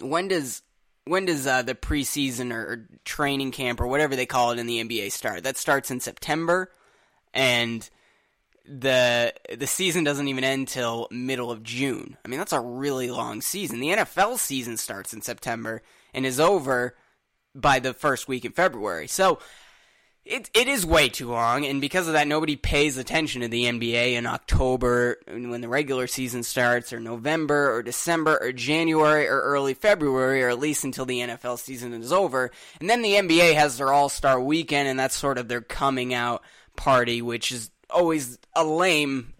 when 0.00 0.28
does 0.28 0.62
when 1.04 1.26
does 1.26 1.46
uh, 1.46 1.62
the 1.62 1.74
preseason 1.74 2.52
or 2.52 2.88
training 3.04 3.50
camp 3.50 3.80
or 3.80 3.86
whatever 3.86 4.14
they 4.14 4.24
call 4.24 4.52
it 4.52 4.58
in 4.58 4.66
the 4.66 4.82
NBA 4.82 5.10
start? 5.10 5.42
That 5.42 5.56
starts 5.56 5.90
in 5.90 5.98
September, 5.98 6.70
and 7.32 7.88
the 8.66 9.34
the 9.54 9.66
season 9.66 10.04
doesn't 10.04 10.28
even 10.28 10.44
end 10.44 10.68
till 10.68 11.08
middle 11.10 11.50
of 11.50 11.62
June. 11.62 12.16
I 12.24 12.28
mean, 12.28 12.38
that's 12.38 12.52
a 12.52 12.60
really 12.60 13.10
long 13.10 13.40
season. 13.40 13.80
The 13.80 13.88
NFL 13.88 14.38
season 14.38 14.76
starts 14.76 15.12
in 15.12 15.20
September 15.20 15.82
and 16.14 16.24
is 16.24 16.40
over 16.40 16.96
by 17.54 17.78
the 17.78 17.92
first 17.92 18.26
week 18.26 18.44
in 18.44 18.52
February. 18.52 19.06
So 19.06 19.38
it 20.24 20.48
it 20.54 20.68
is 20.68 20.86
way 20.86 21.10
too 21.10 21.30
long, 21.30 21.66
and 21.66 21.82
because 21.82 22.06
of 22.06 22.14
that, 22.14 22.26
nobody 22.26 22.56
pays 22.56 22.96
attention 22.96 23.42
to 23.42 23.48
the 23.48 23.64
NBA 23.64 24.14
in 24.14 24.24
October 24.24 25.18
when 25.26 25.60
the 25.60 25.68
regular 25.68 26.06
season 26.06 26.42
starts, 26.42 26.94
or 26.94 27.00
November, 27.00 27.74
or 27.74 27.82
December, 27.82 28.38
or 28.40 28.50
January, 28.50 29.28
or 29.28 29.42
early 29.42 29.74
February, 29.74 30.42
or 30.42 30.48
at 30.48 30.58
least 30.58 30.84
until 30.84 31.04
the 31.04 31.20
NFL 31.20 31.58
season 31.58 31.92
is 31.92 32.10
over. 32.10 32.50
And 32.80 32.88
then 32.88 33.02
the 33.02 33.12
NBA 33.12 33.54
has 33.54 33.76
their 33.76 33.92
All 33.92 34.08
Star 34.08 34.40
weekend, 34.40 34.88
and 34.88 34.98
that's 34.98 35.14
sort 35.14 35.36
of 35.36 35.48
their 35.48 35.60
coming 35.60 36.14
out 36.14 36.42
party, 36.74 37.20
which 37.20 37.52
is 37.52 37.70
always 37.94 38.38
a 38.54 38.64
lame, 38.64 39.32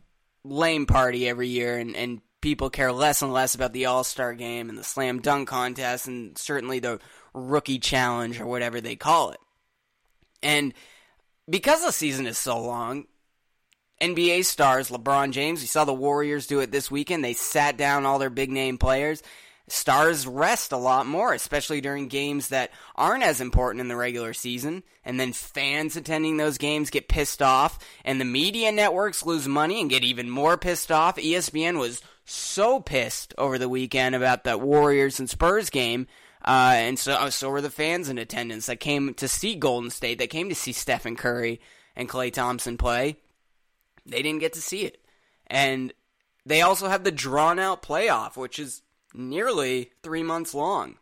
lame 0.44 0.86
party 0.86 1.28
every 1.28 1.48
year, 1.48 1.76
and, 1.76 1.94
and 1.96 2.20
people 2.40 2.70
care 2.70 2.92
less 2.92 3.22
and 3.22 3.32
less 3.32 3.54
about 3.54 3.72
the 3.72 3.86
All 3.86 4.04
Star 4.04 4.34
game 4.34 4.68
and 4.68 4.78
the 4.78 4.84
slam 4.84 5.20
dunk 5.20 5.48
contest, 5.48 6.06
and 6.06 6.38
certainly 6.38 6.78
the 6.78 7.00
rookie 7.34 7.78
challenge 7.78 8.40
or 8.40 8.46
whatever 8.46 8.80
they 8.80 8.96
call 8.96 9.30
it. 9.30 9.40
And 10.42 10.72
because 11.48 11.84
the 11.84 11.92
season 11.92 12.26
is 12.26 12.38
so 12.38 12.60
long, 12.62 13.06
NBA 14.00 14.44
stars, 14.44 14.90
LeBron 14.90 15.32
James, 15.32 15.60
we 15.60 15.66
saw 15.66 15.84
the 15.84 15.94
Warriors 15.94 16.46
do 16.46 16.60
it 16.60 16.70
this 16.70 16.90
weekend. 16.90 17.24
They 17.24 17.34
sat 17.34 17.76
down 17.76 18.06
all 18.06 18.18
their 18.18 18.30
big 18.30 18.50
name 18.50 18.78
players 18.78 19.22
stars 19.68 20.26
rest 20.26 20.72
a 20.72 20.76
lot 20.76 21.06
more, 21.06 21.32
especially 21.32 21.80
during 21.80 22.08
games 22.08 22.48
that 22.48 22.70
aren't 22.94 23.22
as 23.22 23.40
important 23.40 23.80
in 23.80 23.88
the 23.88 23.96
regular 23.96 24.32
season. 24.32 24.82
And 25.04 25.18
then 25.18 25.32
fans 25.32 25.96
attending 25.96 26.36
those 26.36 26.58
games 26.58 26.90
get 26.90 27.08
pissed 27.08 27.42
off, 27.42 27.78
and 28.04 28.20
the 28.20 28.24
media 28.24 28.72
networks 28.72 29.24
lose 29.24 29.48
money 29.48 29.80
and 29.80 29.90
get 29.90 30.04
even 30.04 30.28
more 30.28 30.56
pissed 30.56 30.92
off. 30.92 31.16
ESPN 31.16 31.78
was 31.78 32.02
so 32.24 32.80
pissed 32.80 33.34
over 33.38 33.58
the 33.58 33.68
weekend 33.68 34.14
about 34.14 34.44
that 34.44 34.60
Warriors 34.60 35.18
and 35.18 35.28
Spurs 35.28 35.70
game. 35.70 36.06
Uh, 36.44 36.74
and 36.76 36.98
so, 36.98 37.14
uh, 37.14 37.30
so 37.30 37.48
were 37.48 37.62
the 37.62 37.70
fans 37.70 38.08
in 38.08 38.18
attendance 38.18 38.66
that 38.66 38.80
came 38.80 39.14
to 39.14 39.28
see 39.28 39.54
Golden 39.54 39.90
State, 39.90 40.18
that 40.18 40.28
came 40.28 40.50
to 40.50 40.54
see 40.54 40.72
Stephen 40.72 41.16
Curry 41.16 41.60
and 41.96 42.08
Klay 42.08 42.32
Thompson 42.32 42.76
play. 42.76 43.16
They 44.04 44.20
didn't 44.20 44.40
get 44.40 44.52
to 44.54 44.60
see 44.60 44.82
it. 44.82 45.02
And 45.46 45.94
they 46.44 46.60
also 46.60 46.88
have 46.88 47.04
the 47.04 47.10
drawn 47.10 47.58
out 47.58 47.82
playoff, 47.82 48.36
which 48.36 48.58
is 48.58 48.82
nearly 49.14 49.90
three 50.02 50.22
months 50.22 50.54
long. 50.54 50.96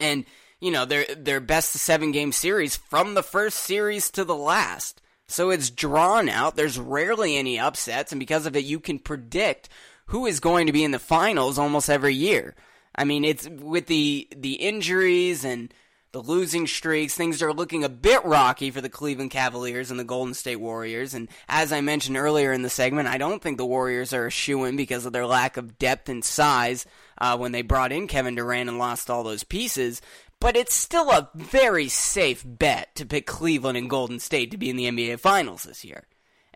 And, 0.00 0.24
you 0.60 0.70
know, 0.70 0.84
their 0.84 1.04
their 1.14 1.40
best 1.40 1.72
seven 1.72 2.12
game 2.12 2.32
series 2.32 2.76
from 2.76 3.14
the 3.14 3.22
first 3.22 3.58
series 3.58 4.10
to 4.12 4.24
the 4.24 4.36
last. 4.36 5.00
So 5.26 5.50
it's 5.50 5.70
drawn 5.70 6.28
out. 6.28 6.56
There's 6.56 6.78
rarely 6.78 7.36
any 7.36 7.58
upsets, 7.58 8.12
and 8.12 8.18
because 8.18 8.46
of 8.46 8.56
it, 8.56 8.64
you 8.64 8.80
can 8.80 8.98
predict 8.98 9.68
who 10.06 10.24
is 10.26 10.40
going 10.40 10.66
to 10.66 10.72
be 10.72 10.84
in 10.84 10.90
the 10.90 10.98
finals 10.98 11.58
almost 11.58 11.90
every 11.90 12.14
year. 12.14 12.54
I 12.94 13.04
mean, 13.04 13.24
it's 13.24 13.46
with 13.48 13.86
the 13.86 14.28
the 14.34 14.54
injuries 14.54 15.44
and 15.44 15.72
the 16.18 16.32
losing 16.32 16.66
streaks, 16.66 17.14
things 17.14 17.40
are 17.42 17.52
looking 17.52 17.84
a 17.84 17.88
bit 17.88 18.24
rocky 18.24 18.72
for 18.72 18.80
the 18.80 18.88
Cleveland 18.88 19.30
Cavaliers 19.30 19.92
and 19.92 20.00
the 20.00 20.04
Golden 20.04 20.34
State 20.34 20.56
Warriors. 20.56 21.14
And 21.14 21.28
as 21.48 21.72
I 21.72 21.80
mentioned 21.80 22.16
earlier 22.16 22.52
in 22.52 22.62
the 22.62 22.70
segment, 22.70 23.08
I 23.08 23.18
don't 23.18 23.40
think 23.40 23.56
the 23.56 23.64
Warriors 23.64 24.12
are 24.12 24.26
a 24.26 24.30
shoe 24.30 24.64
in 24.64 24.74
because 24.74 25.06
of 25.06 25.12
their 25.12 25.26
lack 25.26 25.56
of 25.56 25.78
depth 25.78 26.08
and 26.08 26.24
size 26.24 26.86
uh, 27.18 27.36
when 27.38 27.52
they 27.52 27.62
brought 27.62 27.92
in 27.92 28.08
Kevin 28.08 28.34
Durant 28.34 28.68
and 28.68 28.80
lost 28.80 29.10
all 29.10 29.22
those 29.22 29.44
pieces. 29.44 30.02
But 30.40 30.56
it's 30.56 30.74
still 30.74 31.08
a 31.12 31.30
very 31.36 31.86
safe 31.86 32.42
bet 32.44 32.96
to 32.96 33.06
pick 33.06 33.24
Cleveland 33.24 33.78
and 33.78 33.88
Golden 33.88 34.18
State 34.18 34.50
to 34.50 34.58
be 34.58 34.70
in 34.70 34.76
the 34.76 34.90
NBA 34.90 35.20
Finals 35.20 35.62
this 35.62 35.84
year. 35.84 36.02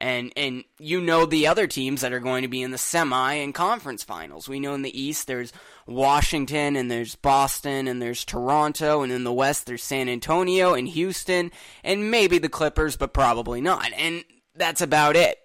And 0.02 0.32
and 0.36 0.64
you 0.80 1.00
know 1.00 1.26
the 1.26 1.46
other 1.46 1.68
teams 1.68 2.00
that 2.00 2.12
are 2.12 2.18
going 2.18 2.42
to 2.42 2.48
be 2.48 2.60
in 2.60 2.72
the 2.72 2.78
semi 2.78 3.34
and 3.34 3.54
conference 3.54 4.02
finals. 4.02 4.48
We 4.48 4.58
know 4.58 4.74
in 4.74 4.82
the 4.82 5.00
East 5.00 5.28
there's 5.28 5.52
Washington 5.86 6.74
and 6.74 6.90
there's 6.90 7.14
Boston 7.14 7.86
and 7.86 8.02
there's 8.02 8.24
Toronto 8.24 9.02
and 9.02 9.12
in 9.12 9.22
the 9.22 9.32
West 9.32 9.66
there's 9.66 9.84
San 9.84 10.08
Antonio 10.08 10.74
and 10.74 10.88
Houston 10.88 11.52
and 11.84 12.10
maybe 12.10 12.38
the 12.38 12.48
Clippers, 12.48 12.96
but 12.96 13.14
probably 13.14 13.60
not. 13.60 13.92
And 13.96 14.24
that's 14.56 14.80
about 14.80 15.14
it. 15.14 15.38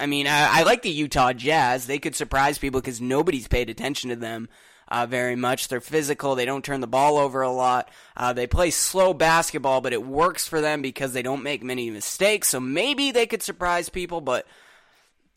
I 0.00 0.06
mean, 0.06 0.26
I, 0.26 0.60
I 0.60 0.62
like 0.64 0.82
the 0.82 0.90
Utah 0.90 1.32
Jazz. 1.32 1.86
They 1.86 2.00
could 2.00 2.16
surprise 2.16 2.58
people 2.58 2.80
because 2.80 3.00
nobody's 3.00 3.46
paid 3.46 3.70
attention 3.70 4.10
to 4.10 4.16
them 4.16 4.48
uh, 4.92 5.06
very 5.06 5.36
much. 5.36 5.68
They're 5.68 5.80
physical. 5.80 6.34
They 6.34 6.44
don't 6.44 6.64
turn 6.64 6.82
the 6.82 6.86
ball 6.86 7.16
over 7.16 7.40
a 7.40 7.50
lot. 7.50 7.88
Uh, 8.14 8.34
they 8.34 8.46
play 8.46 8.70
slow 8.70 9.14
basketball, 9.14 9.80
but 9.80 9.94
it 9.94 10.04
works 10.04 10.46
for 10.46 10.60
them 10.60 10.82
because 10.82 11.14
they 11.14 11.22
don't 11.22 11.42
make 11.42 11.62
many 11.62 11.88
mistakes. 11.90 12.48
So 12.48 12.60
maybe 12.60 13.10
they 13.10 13.26
could 13.26 13.42
surprise 13.42 13.88
people, 13.88 14.20
but 14.20 14.46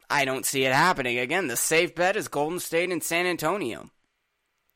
I 0.09 0.25
don't 0.25 0.45
see 0.45 0.65
it 0.65 0.73
happening. 0.73 1.19
Again, 1.19 1.47
the 1.47 1.55
safe 1.55 1.95
bet 1.95 2.17
is 2.17 2.27
Golden 2.27 2.59
State 2.59 2.91
and 2.91 3.01
San 3.01 3.25
Antonio. 3.25 3.89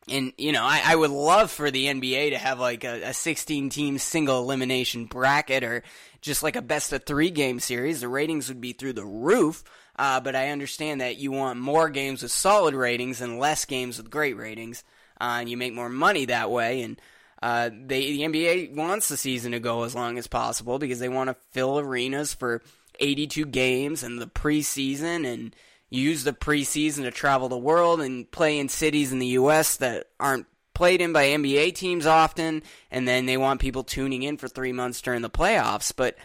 And, 0.07 0.31
you 0.37 0.53
know, 0.53 0.63
I, 0.63 0.81
I 0.85 0.95
would 0.95 1.11
love 1.11 1.51
for 1.51 1.69
the 1.69 1.87
NBA 1.87 2.29
to 2.29 2.37
have 2.37 2.57
like 2.57 2.85
a, 2.85 3.09
a 3.09 3.13
16 3.13 3.69
team 3.69 3.97
single 3.97 4.41
elimination 4.41 5.05
bracket 5.07 5.65
or 5.65 5.83
just 6.21 6.41
like 6.41 6.55
a 6.55 6.61
best 6.61 6.93
of 6.93 7.03
three 7.03 7.31
game 7.31 7.59
series. 7.59 7.99
The 7.99 8.07
ratings 8.07 8.47
would 8.47 8.61
be 8.61 8.71
through 8.71 8.93
the 8.93 9.05
roof. 9.05 9.61
Uh, 9.99 10.21
but 10.21 10.33
I 10.33 10.51
understand 10.51 11.01
that 11.01 11.17
you 11.17 11.33
want 11.33 11.59
more 11.59 11.89
games 11.89 12.23
with 12.23 12.31
solid 12.31 12.73
ratings 12.73 13.19
and 13.19 13.37
less 13.37 13.65
games 13.65 13.97
with 13.97 14.09
great 14.09 14.37
ratings. 14.37 14.85
Uh, 15.19 15.39
and 15.41 15.49
you 15.49 15.57
make 15.57 15.73
more 15.73 15.89
money 15.89 16.23
that 16.25 16.49
way. 16.49 16.83
And 16.83 17.01
uh, 17.43 17.69
they, 17.69 18.13
the 18.13 18.21
NBA 18.21 18.75
wants 18.75 19.09
the 19.09 19.17
season 19.17 19.51
to 19.51 19.59
go 19.59 19.83
as 19.83 19.93
long 19.93 20.17
as 20.17 20.25
possible 20.25 20.79
because 20.79 20.99
they 20.99 21.09
want 21.09 21.29
to 21.29 21.35
fill 21.51 21.79
arenas 21.79 22.33
for 22.33 22.61
82 23.01 23.45
games 23.47 24.01
and 24.01 24.21
the 24.21 24.27
preseason 24.27 25.25
and 25.25 25.53
use 25.89 26.23
the 26.23 26.31
preseason 26.31 27.03
to 27.03 27.11
travel 27.11 27.49
the 27.49 27.57
world 27.57 27.99
and 27.99 28.31
play 28.31 28.57
in 28.57 28.69
cities 28.69 29.11
in 29.11 29.19
the 29.19 29.27
U.S. 29.27 29.75
that 29.77 30.07
aren't 30.17 30.45
played 30.73 31.01
in 31.01 31.11
by 31.11 31.25
NBA 31.25 31.75
teams 31.75 32.05
often, 32.05 32.63
and 32.89 33.05
then 33.05 33.25
they 33.25 33.35
want 33.35 33.59
people 33.59 33.83
tuning 33.83 34.23
in 34.23 34.37
for 34.37 34.47
three 34.47 34.71
months 34.71 35.01
during 35.01 35.21
the 35.21 35.29
playoffs. 35.29 35.91
But 35.93 36.15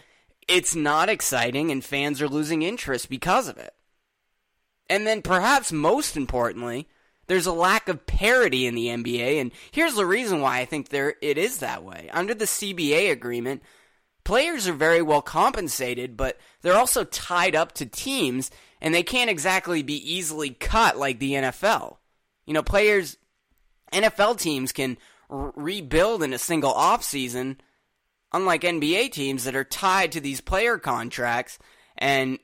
it's 0.47 0.75
not 0.75 1.09
exciting, 1.09 1.71
and 1.71 1.83
fans 1.83 2.21
are 2.21 2.27
losing 2.27 2.61
interest 2.61 3.09
because 3.09 3.47
of 3.47 3.57
it. 3.57 3.73
And 4.89 5.07
then, 5.07 5.21
perhaps 5.21 5.71
most 5.71 6.15
importantly, 6.15 6.87
there's 7.27 7.47
a 7.47 7.51
lack 7.51 7.89
of 7.89 8.05
parity 8.05 8.67
in 8.67 8.75
the 8.75 8.87
NBA, 8.87 9.41
and 9.41 9.51
here's 9.71 9.95
the 9.95 10.05
reason 10.05 10.41
why 10.41 10.59
I 10.59 10.65
think 10.65 10.89
there 10.89 11.15
it 11.21 11.37
is 11.37 11.57
that 11.57 11.83
way. 11.83 12.09
Under 12.13 12.33
the 12.35 12.45
CBA 12.45 13.11
agreement, 13.11 13.63
players 14.23 14.67
are 14.67 14.73
very 14.73 15.01
well 15.01 15.21
compensated, 15.21 16.17
but 16.17 16.37
they're 16.61 16.77
also 16.77 17.03
tied 17.03 17.55
up 17.55 17.71
to 17.73 17.85
teams 17.85 18.51
and 18.81 18.93
they 18.93 19.03
can't 19.03 19.29
exactly 19.29 19.81
be 19.81 20.13
easily 20.13 20.49
cut 20.49 20.97
like 20.97 21.19
the 21.19 21.33
NFL. 21.33 21.97
You 22.45 22.53
know, 22.53 22.61
players, 22.61 23.17
NFL 23.93 24.37
teams 24.39 24.71
can 24.71 24.97
r- 25.29 25.53
rebuild 25.55 26.21
in 26.21 26.33
a 26.33 26.37
single 26.37 26.73
offseason, 26.73 27.57
unlike 28.35 28.61
NBA 28.61 29.13
teams 29.13 29.45
that 29.45 29.55
are 29.55 29.63
tied 29.63 30.11
to 30.11 30.19
these 30.19 30.41
player 30.41 30.77
contracts. 30.77 31.57
And, 31.97 32.37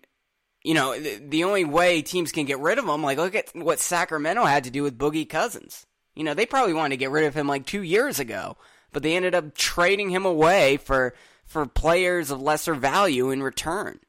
you 0.63 0.73
know, 0.73 0.97
the, 0.97 1.17
the 1.17 1.43
only 1.43 1.65
way 1.65 2.01
teams 2.01 2.31
can 2.31 2.45
get 2.45 2.59
rid 2.59 2.77
of 2.77 2.85
them, 2.85 3.03
like, 3.03 3.17
look 3.17 3.35
at 3.35 3.53
what 3.53 3.79
Sacramento 3.79 4.45
had 4.45 4.63
to 4.63 4.71
do 4.71 4.83
with 4.83 4.97
Boogie 4.97 5.27
Cousins. 5.27 5.85
You 6.15 6.23
know, 6.23 6.33
they 6.33 6.45
probably 6.45 6.73
wanted 6.73 6.91
to 6.91 6.97
get 6.97 7.11
rid 7.11 7.25
of 7.25 7.33
him 7.33 7.47
like 7.47 7.65
two 7.65 7.83
years 7.83 8.19
ago, 8.19 8.55
but 8.93 9.03
they 9.03 9.17
ended 9.17 9.35
up 9.35 9.53
trading 9.53 10.09
him 10.09 10.25
away 10.25 10.77
for 10.77 11.13
for 11.45 11.65
players 11.65 12.31
of 12.31 12.41
lesser 12.41 12.73
value 12.73 13.29
in 13.29 13.43
return. 13.43 13.99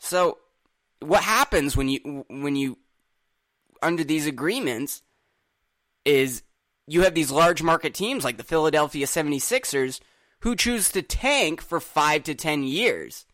So 0.00 0.38
what 0.98 1.22
happens 1.22 1.76
when 1.76 1.88
you 1.88 2.24
when 2.28 2.56
you 2.56 2.78
under 3.80 4.02
these 4.02 4.26
agreements 4.26 5.02
is 6.04 6.42
you 6.88 7.02
have 7.02 7.14
these 7.14 7.30
large 7.30 7.62
market 7.62 7.94
teams 7.94 8.24
like 8.24 8.36
the 8.36 8.44
Philadelphia 8.44 9.06
76ers 9.06 10.00
who 10.42 10.54
choose 10.56 10.90
to 10.90 11.02
tank 11.02 11.60
for 11.60 11.80
5 11.80 12.22
to 12.24 12.34
10 12.34 12.64
years. 12.64 13.26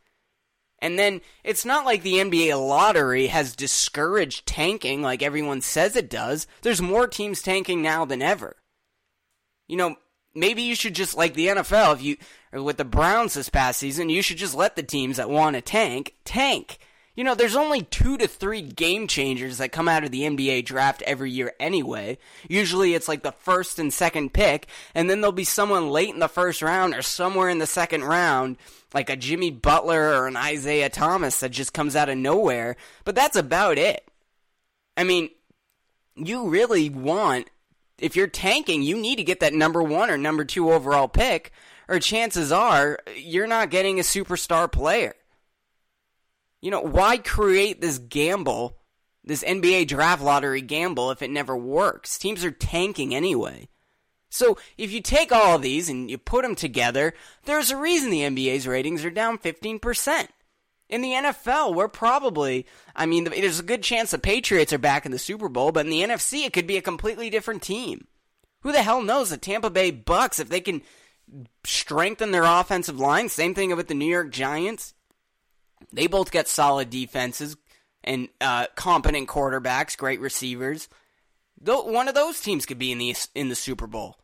And 0.81 0.99
then 0.99 1.21
it's 1.43 1.65
not 1.65 1.85
like 1.85 2.03
the 2.03 2.15
NBA 2.15 2.55
lottery 2.57 3.27
has 3.27 3.57
discouraged 3.57 4.47
tanking 4.47 5.03
like 5.03 5.23
everyone 5.23 5.61
says 5.61 5.97
it 5.97 6.09
does. 6.09 6.47
There's 6.63 6.81
more 6.81 7.09
teams 7.09 7.43
tanking 7.43 7.83
now 7.83 8.05
than 8.05 8.23
ever. 8.23 8.57
You 9.67 9.77
know, 9.77 9.97
maybe 10.35 10.63
you 10.63 10.75
should 10.75 10.95
just 10.95 11.17
like 11.17 11.35
the 11.35 11.49
NFL 11.49 11.95
if 11.95 12.03
you 12.03 12.17
with 12.53 12.77
the 12.77 12.85
Browns 12.85 13.35
this 13.35 13.49
past 13.49 13.81
season, 13.81 14.09
you 14.09 14.23
should 14.23 14.39
just 14.39 14.55
let 14.55 14.77
the 14.77 14.83
teams 14.83 15.17
that 15.17 15.29
want 15.29 15.57
to 15.57 15.63
tank 15.63 16.15
tank 16.25 16.79
you 17.19 17.25
know, 17.25 17.35
there's 17.35 17.57
only 17.57 17.83
two 17.83 18.17
to 18.17 18.29
three 18.29 18.63
game 18.63 19.09
changers 19.09 19.59
that 19.59 19.73
come 19.73 19.89
out 19.89 20.05
of 20.05 20.13
the 20.13 20.23
NBA 20.23 20.65
draft 20.65 21.03
every 21.03 21.33
year 21.33 21.53
anyway. 21.59 22.17
Usually 22.49 22.95
it's 22.95 23.09
like 23.09 23.25
the 23.25 23.33
first 23.33 23.81
and 23.81 23.93
second 23.93 24.33
pick, 24.33 24.69
and 24.95 25.11
then 25.11 25.21
there'll 25.21 25.33
be 25.33 25.43
someone 25.43 25.91
late 25.91 26.11
in 26.15 26.21
the 26.21 26.29
first 26.29 26.63
round 26.63 26.95
or 26.95 27.03
somewhere 27.03 27.49
in 27.49 27.59
the 27.59 27.67
second 27.67 28.05
round, 28.05 28.57
like 28.95 29.11
a 29.11 29.17
Jimmy 29.17 29.51
Butler 29.51 30.15
or 30.15 30.29
an 30.29 30.37
Isaiah 30.37 30.91
Thomas 30.91 31.41
that 31.41 31.49
just 31.49 31.73
comes 31.73 31.97
out 31.97 32.09
of 32.09 32.17
nowhere. 32.17 32.77
But 33.03 33.17
that's 33.17 33.37
about 33.37 33.79
it. 33.79 34.09
I 34.97 35.03
mean, 35.03 35.29
you 36.15 36.49
really 36.49 36.89
want, 36.89 37.51
if 37.99 38.15
you're 38.15 38.29
tanking, 38.29 38.83
you 38.83 38.97
need 38.97 39.17
to 39.17 39.25
get 39.25 39.41
that 39.41 39.53
number 39.53 39.83
one 39.83 40.09
or 40.09 40.17
number 40.17 40.45
two 40.45 40.71
overall 40.71 41.09
pick, 41.09 41.51
or 41.89 41.99
chances 41.99 42.53
are 42.53 43.01
you're 43.17 43.49
not 43.49 43.71
getting 43.71 43.99
a 43.99 44.05
superstar 44.05 44.71
player. 44.71 45.17
You 46.61 46.71
know, 46.71 46.81
why 46.81 47.19
create 47.19 47.81
this 47.81 47.99
gamble, 47.99 48.79
this 49.25 49.45
NBA 49.45 49.89
draft 49.89 50.23
lottery 50.23 50.61
gamble, 50.61 51.11
if 51.11 51.23
it 51.23 51.31
never 51.31 51.57
works? 51.57 52.19
Teams 52.19 52.45
are 52.45 52.51
tanking 52.51 53.15
anyway. 53.15 53.69
So 54.31 54.59
if 54.77 54.93
you 54.93 55.01
take 55.01 55.33
all 55.33 55.57
of 55.57 55.63
these 55.63 55.89
and 55.89 56.11
you 56.11 56.19
put 56.19 56.43
them 56.43 56.55
together, 56.55 57.15
there's 57.45 57.71
a 57.71 57.77
reason 57.77 58.11
the 58.11 58.23
NBA's 58.23 58.67
ratings 58.67 59.05
are 59.05 59.11
down 59.11 59.39
15%. 59.39 60.29
In 60.89 61.03
the 61.03 61.13
NFL, 61.13 61.75
we're 61.75 61.89
probably, 61.89 62.67
I 62.97 63.07
mean, 63.07 63.25
there's 63.25 63.61
a 63.61 63.65
good 63.65 63.83
chance 63.83 64.11
the 64.11 64.19
Patriots 64.19 64.73
are 64.73 64.79
back 64.79 65.05
in 65.05 65.13
the 65.13 65.19
Super 65.19 65.49
Bowl, 65.49 65.71
but 65.71 65.85
in 65.85 65.91
the 65.91 66.03
NFC, 66.03 66.47
it 66.47 66.53
could 66.53 66.67
be 66.67 66.79
a 66.79 66.83
completely 66.83 67.31
different 67.31 67.63
team. 67.63 68.07
Who 68.63 68.73
the 68.73 68.83
hell 68.83 69.03
knows 69.03 69.31
the 69.31 69.37
Tampa 69.37 69.71
Bay 69.71 69.91
Bucks, 69.91 70.41
if 70.41 70.49
they 70.49 70.61
can 70.61 70.83
strengthen 71.65 72.31
their 72.31 72.45
offensive 72.45 72.99
line, 72.99 73.29
same 73.29 73.55
thing 73.55 73.75
with 73.77 73.89
the 73.89 73.95
New 73.95 74.07
York 74.07 74.31
Giants, 74.31 74.95
they 75.93 76.07
both 76.07 76.31
get 76.31 76.49
solid 76.49 76.91
defenses 76.91 77.57
and 78.05 78.29
uh, 78.41 78.67
competent 78.75 79.29
quarterbacks, 79.29 79.97
great 79.97 80.21
receivers. 80.21 80.89
Though 81.61 81.83
one 81.83 82.09
of 82.09 82.15
those 82.15 82.41
teams 82.41 82.67
could 82.67 82.79
be 82.79 82.93
in 82.93 82.99
the 82.99 83.15
in 83.35 83.49
the 83.49 83.55
Super 83.55 83.87
Bowl. 83.87 84.17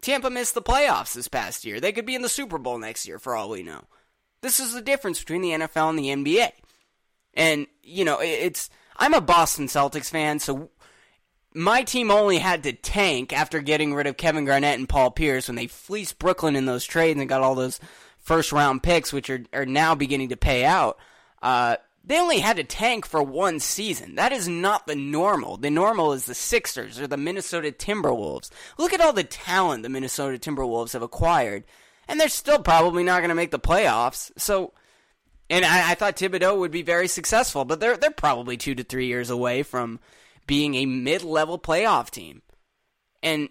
Tampa 0.00 0.30
missed 0.30 0.54
the 0.54 0.62
playoffs 0.62 1.12
this 1.14 1.28
past 1.28 1.64
year. 1.64 1.78
They 1.78 1.92
could 1.92 2.06
be 2.06 2.14
in 2.14 2.22
the 2.22 2.28
Super 2.28 2.58
Bowl 2.58 2.78
next 2.78 3.06
year, 3.06 3.18
for 3.18 3.36
all 3.36 3.50
we 3.50 3.62
know. 3.62 3.84
This 4.40 4.58
is 4.58 4.72
the 4.72 4.80
difference 4.80 5.18
between 5.20 5.42
the 5.42 5.50
NFL 5.50 5.90
and 5.90 5.98
the 5.98 6.32
NBA. 6.32 6.52
And 7.34 7.66
you 7.82 8.04
know, 8.04 8.20
it's 8.20 8.70
I'm 8.96 9.14
a 9.14 9.20
Boston 9.20 9.66
Celtics 9.66 10.10
fan, 10.10 10.38
so 10.38 10.70
my 11.54 11.82
team 11.82 12.10
only 12.10 12.38
had 12.38 12.62
to 12.62 12.72
tank 12.72 13.32
after 13.32 13.60
getting 13.60 13.94
rid 13.94 14.06
of 14.06 14.16
Kevin 14.16 14.44
Garnett 14.44 14.78
and 14.78 14.88
Paul 14.88 15.10
Pierce 15.10 15.48
when 15.48 15.56
they 15.56 15.66
fleeced 15.66 16.18
Brooklyn 16.18 16.56
in 16.56 16.66
those 16.66 16.84
trades 16.84 17.18
and 17.18 17.28
got 17.28 17.42
all 17.42 17.54
those 17.54 17.80
first 18.20 18.52
round 18.52 18.82
picks, 18.82 19.12
which 19.12 19.30
are, 19.30 19.42
are 19.52 19.66
now 19.66 19.94
beginning 19.94 20.28
to 20.28 20.36
pay 20.36 20.64
out, 20.64 20.98
uh, 21.42 21.76
they 22.04 22.18
only 22.18 22.38
had 22.38 22.56
to 22.56 22.64
tank 22.64 23.06
for 23.06 23.22
one 23.22 23.60
season. 23.60 24.14
That 24.14 24.32
is 24.32 24.48
not 24.48 24.86
the 24.86 24.94
normal. 24.94 25.56
The 25.56 25.70
normal 25.70 26.12
is 26.12 26.26
the 26.26 26.34
Sixers 26.34 26.98
or 26.98 27.06
the 27.06 27.16
Minnesota 27.16 27.72
Timberwolves. 27.72 28.50
Look 28.78 28.92
at 28.92 29.00
all 29.00 29.12
the 29.12 29.24
talent 29.24 29.82
the 29.82 29.88
Minnesota 29.88 30.38
Timberwolves 30.38 30.94
have 30.94 31.02
acquired, 31.02 31.64
and 32.08 32.18
they're 32.18 32.28
still 32.28 32.58
probably 32.58 33.04
not 33.04 33.20
going 33.20 33.28
to 33.28 33.34
make 33.34 33.50
the 33.50 33.58
playoffs. 33.58 34.30
So, 34.36 34.72
and 35.50 35.64
I, 35.64 35.90
I 35.90 35.94
thought 35.94 36.16
Thibodeau 36.16 36.58
would 36.58 36.70
be 36.70 36.82
very 36.82 37.06
successful, 37.06 37.64
but 37.64 37.80
they're 37.80 37.96
they're 37.96 38.10
probably 38.10 38.56
two 38.56 38.74
to 38.74 38.82
three 38.82 39.06
years 39.06 39.28
away 39.28 39.62
from 39.62 40.00
being 40.46 40.76
a 40.76 40.86
mid 40.86 41.22
level 41.22 41.58
playoff 41.58 42.08
team, 42.10 42.40
and 43.22 43.50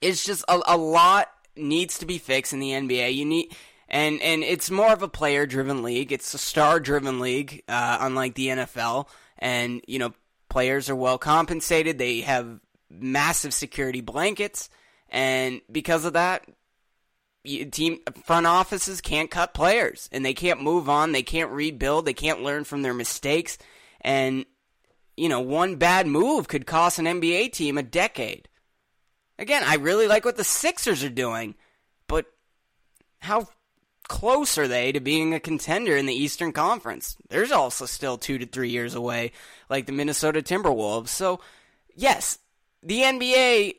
it's 0.00 0.24
just 0.24 0.44
a, 0.48 0.60
a 0.66 0.76
lot 0.76 1.28
needs 1.58 1.98
to 1.98 2.06
be 2.06 2.18
fixed 2.18 2.52
in 2.52 2.60
the 2.60 2.70
NBA. 2.70 3.14
You 3.14 3.24
need 3.24 3.54
and 3.88 4.20
and 4.20 4.44
it's 4.44 4.70
more 4.70 4.92
of 4.92 5.02
a 5.02 5.08
player 5.08 5.46
driven 5.46 5.82
league. 5.82 6.12
It's 6.12 6.34
a 6.34 6.38
star 6.38 6.78
driven 6.78 7.20
league, 7.20 7.62
uh, 7.68 7.98
unlike 8.00 8.34
the 8.34 8.48
NFL. 8.48 9.08
And 9.38 9.82
you 9.86 9.98
know, 9.98 10.12
players 10.48 10.90
are 10.90 10.96
well 10.96 11.18
compensated. 11.18 11.98
They 11.98 12.20
have 12.20 12.60
massive 12.90 13.54
security 13.54 14.00
blankets, 14.00 14.68
and 15.08 15.62
because 15.72 16.04
of 16.04 16.12
that, 16.12 16.44
team 17.44 18.00
front 18.24 18.46
offices 18.46 19.00
can't 19.00 19.30
cut 19.30 19.54
players, 19.54 20.08
and 20.12 20.24
they 20.24 20.34
can't 20.34 20.62
move 20.62 20.88
on. 20.88 21.12
They 21.12 21.22
can't 21.22 21.50
rebuild. 21.50 22.04
They 22.04 22.14
can't 22.14 22.42
learn 22.42 22.64
from 22.64 22.82
their 22.82 22.94
mistakes, 22.94 23.56
and 24.02 24.44
you 25.16 25.28
know, 25.28 25.40
one 25.40 25.76
bad 25.76 26.06
move 26.06 26.46
could 26.46 26.66
cost 26.66 26.98
an 26.98 27.06
NBA 27.06 27.52
team 27.52 27.78
a 27.78 27.82
decade. 27.82 28.48
Again, 29.38 29.62
I 29.64 29.76
really 29.76 30.08
like 30.08 30.24
what 30.24 30.36
the 30.36 30.44
Sixers 30.44 31.04
are 31.04 31.08
doing, 31.08 31.54
but 32.08 32.26
how 33.20 33.48
close 34.08 34.58
are 34.58 34.66
they 34.66 34.90
to 34.90 35.00
being 35.00 35.32
a 35.32 35.40
contender 35.40 35.96
in 35.96 36.06
the 36.06 36.14
Eastern 36.14 36.52
Conference? 36.52 37.16
There's 37.28 37.52
also 37.52 37.86
still 37.86 38.18
two 38.18 38.38
to 38.38 38.46
three 38.46 38.70
years 38.70 38.94
away, 38.94 39.32
like 39.70 39.86
the 39.86 39.92
Minnesota 39.92 40.42
Timberwolves. 40.42 41.08
So, 41.08 41.40
yes, 41.94 42.38
the 42.82 43.02
NBA, 43.02 43.74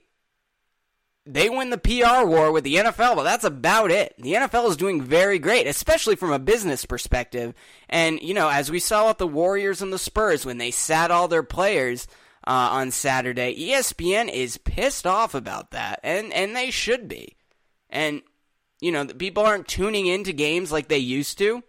they 1.25 1.49
win 1.49 1.71
the 1.71 1.77
PR 1.77 2.25
war 2.25 2.51
with 2.51 2.63
the 2.63 2.75
NFL, 2.75 3.15
but 3.15 3.23
that's 3.23 3.43
about 3.43 3.91
it. 3.91 4.13
The 4.17 4.33
NFL 4.33 4.69
is 4.69 4.77
doing 4.77 5.01
very 5.01 5.39
great, 5.39 5.67
especially 5.67 6.15
from 6.15 6.31
a 6.31 6.39
business 6.39 6.85
perspective. 6.85 7.53
And, 7.89 8.21
you 8.21 8.33
know, 8.33 8.49
as 8.49 8.71
we 8.71 8.79
saw 8.79 9.09
with 9.09 9.17
the 9.17 9.27
Warriors 9.27 9.81
and 9.81 9.91
the 9.91 9.99
Spurs, 9.99 10.45
when 10.45 10.57
they 10.57 10.71
sat 10.71 11.11
all 11.11 11.27
their 11.27 11.43
players, 11.43 12.07
uh, 12.45 12.69
on 12.71 12.91
Saturday. 12.91 13.55
ESPN 13.55 14.31
is 14.31 14.57
pissed 14.57 15.05
off 15.05 15.33
about 15.33 15.71
that, 15.71 15.99
and 16.03 16.33
and 16.33 16.55
they 16.55 16.71
should 16.71 17.07
be. 17.07 17.35
And 17.89 18.21
you 18.81 18.91
know, 18.91 19.05
people 19.05 19.43
aren't 19.43 19.67
tuning 19.67 20.07
into 20.07 20.31
games 20.31 20.71
like 20.71 20.87
they 20.87 20.97
used 20.97 21.37
to. 21.39 21.63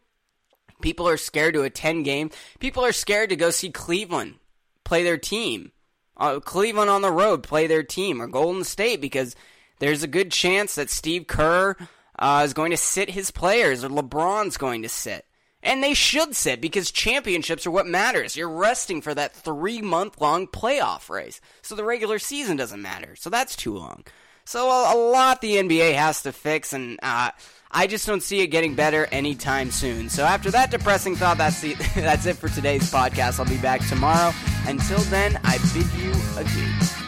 People 0.81 1.09
are 1.09 1.17
scared 1.17 1.55
to 1.55 1.63
attend 1.63 2.05
games. 2.05 2.33
People 2.59 2.85
are 2.85 2.93
scared 2.93 3.31
to 3.31 3.37
go 3.37 3.51
see 3.51 3.71
Cleveland 3.71 4.37
play 4.85 5.03
their 5.03 5.19
team. 5.19 5.73
Uh, 6.17 6.41
Cleveland 6.41 6.91
on 6.91 7.03
the 7.03 7.11
road 7.11 7.43
play 7.43 7.67
their 7.67 7.83
team 7.83 8.21
or 8.21 8.27
Golden 8.27 8.65
State 8.65 9.01
because 9.01 9.35
there's 9.79 10.03
a 10.03 10.09
good 10.09 10.31
chance 10.31 10.75
that 10.75 10.91
Steve 10.91 11.27
Kerr 11.27 11.77
uh, 12.19 12.43
is 12.45 12.53
going 12.53 12.71
to 12.71 12.77
sit 12.77 13.11
his 13.11 13.31
players 13.31 13.83
or 13.83 13.89
LeBron's 13.89 14.57
going 14.57 14.83
to 14.83 14.89
sit. 14.89 15.25
And 15.63 15.83
they 15.83 15.95
should 15.95 16.35
sit 16.35 16.61
because 16.61 16.91
championships 16.91 17.67
are 17.67 17.71
what 17.71 17.87
matters. 17.87 18.37
You're 18.37 18.49
resting 18.49 19.03
for 19.03 19.15
that 19.15 19.35
three 19.35 19.83
month 19.83 20.21
long 20.21 20.47
playoff 20.47 21.11
race. 21.11 21.41
So 21.63 21.75
the 21.75 21.85
regular 21.85 22.19
season 22.19 22.57
doesn't 22.57 22.81
matter. 22.81 23.15
So 23.17 23.29
that's 23.29 23.57
too 23.57 23.77
long. 23.77 24.05
So 24.45 24.67
a, 24.67 24.97
lot 24.97 25.41
the 25.41 25.57
NBA 25.57 25.95
has 25.95 26.23
to 26.23 26.33
fix, 26.33 26.73
and 26.73 26.99
uh, 27.05 27.31
I 27.71 27.87
just 27.87 28.05
don't 28.05 28.23
see 28.23 28.41
it 28.41 28.49
getting 28.49 28.75
better 28.75 29.07
anytime 29.13 29.71
soon. 29.71 30.09
So 30.09 30.25
after 30.25 30.51
that 30.51 30.73
depressing 30.73 31.15
thought, 31.15 31.39
that's 31.39 31.61
the, 31.61 31.75
that's 31.95 32.27
it 32.27 32.37
for 32.37 32.49
today's 32.49 32.91
podcast. 32.91 33.39
I'll 33.39 33.47
be 33.47 33.59
back 33.59 33.87
tomorrow. 33.87 34.33
Until 34.67 34.99
then, 35.03 35.39
I 35.45 35.59
bid 35.73 35.87
you 36.03 36.13
adieu. 36.37 37.00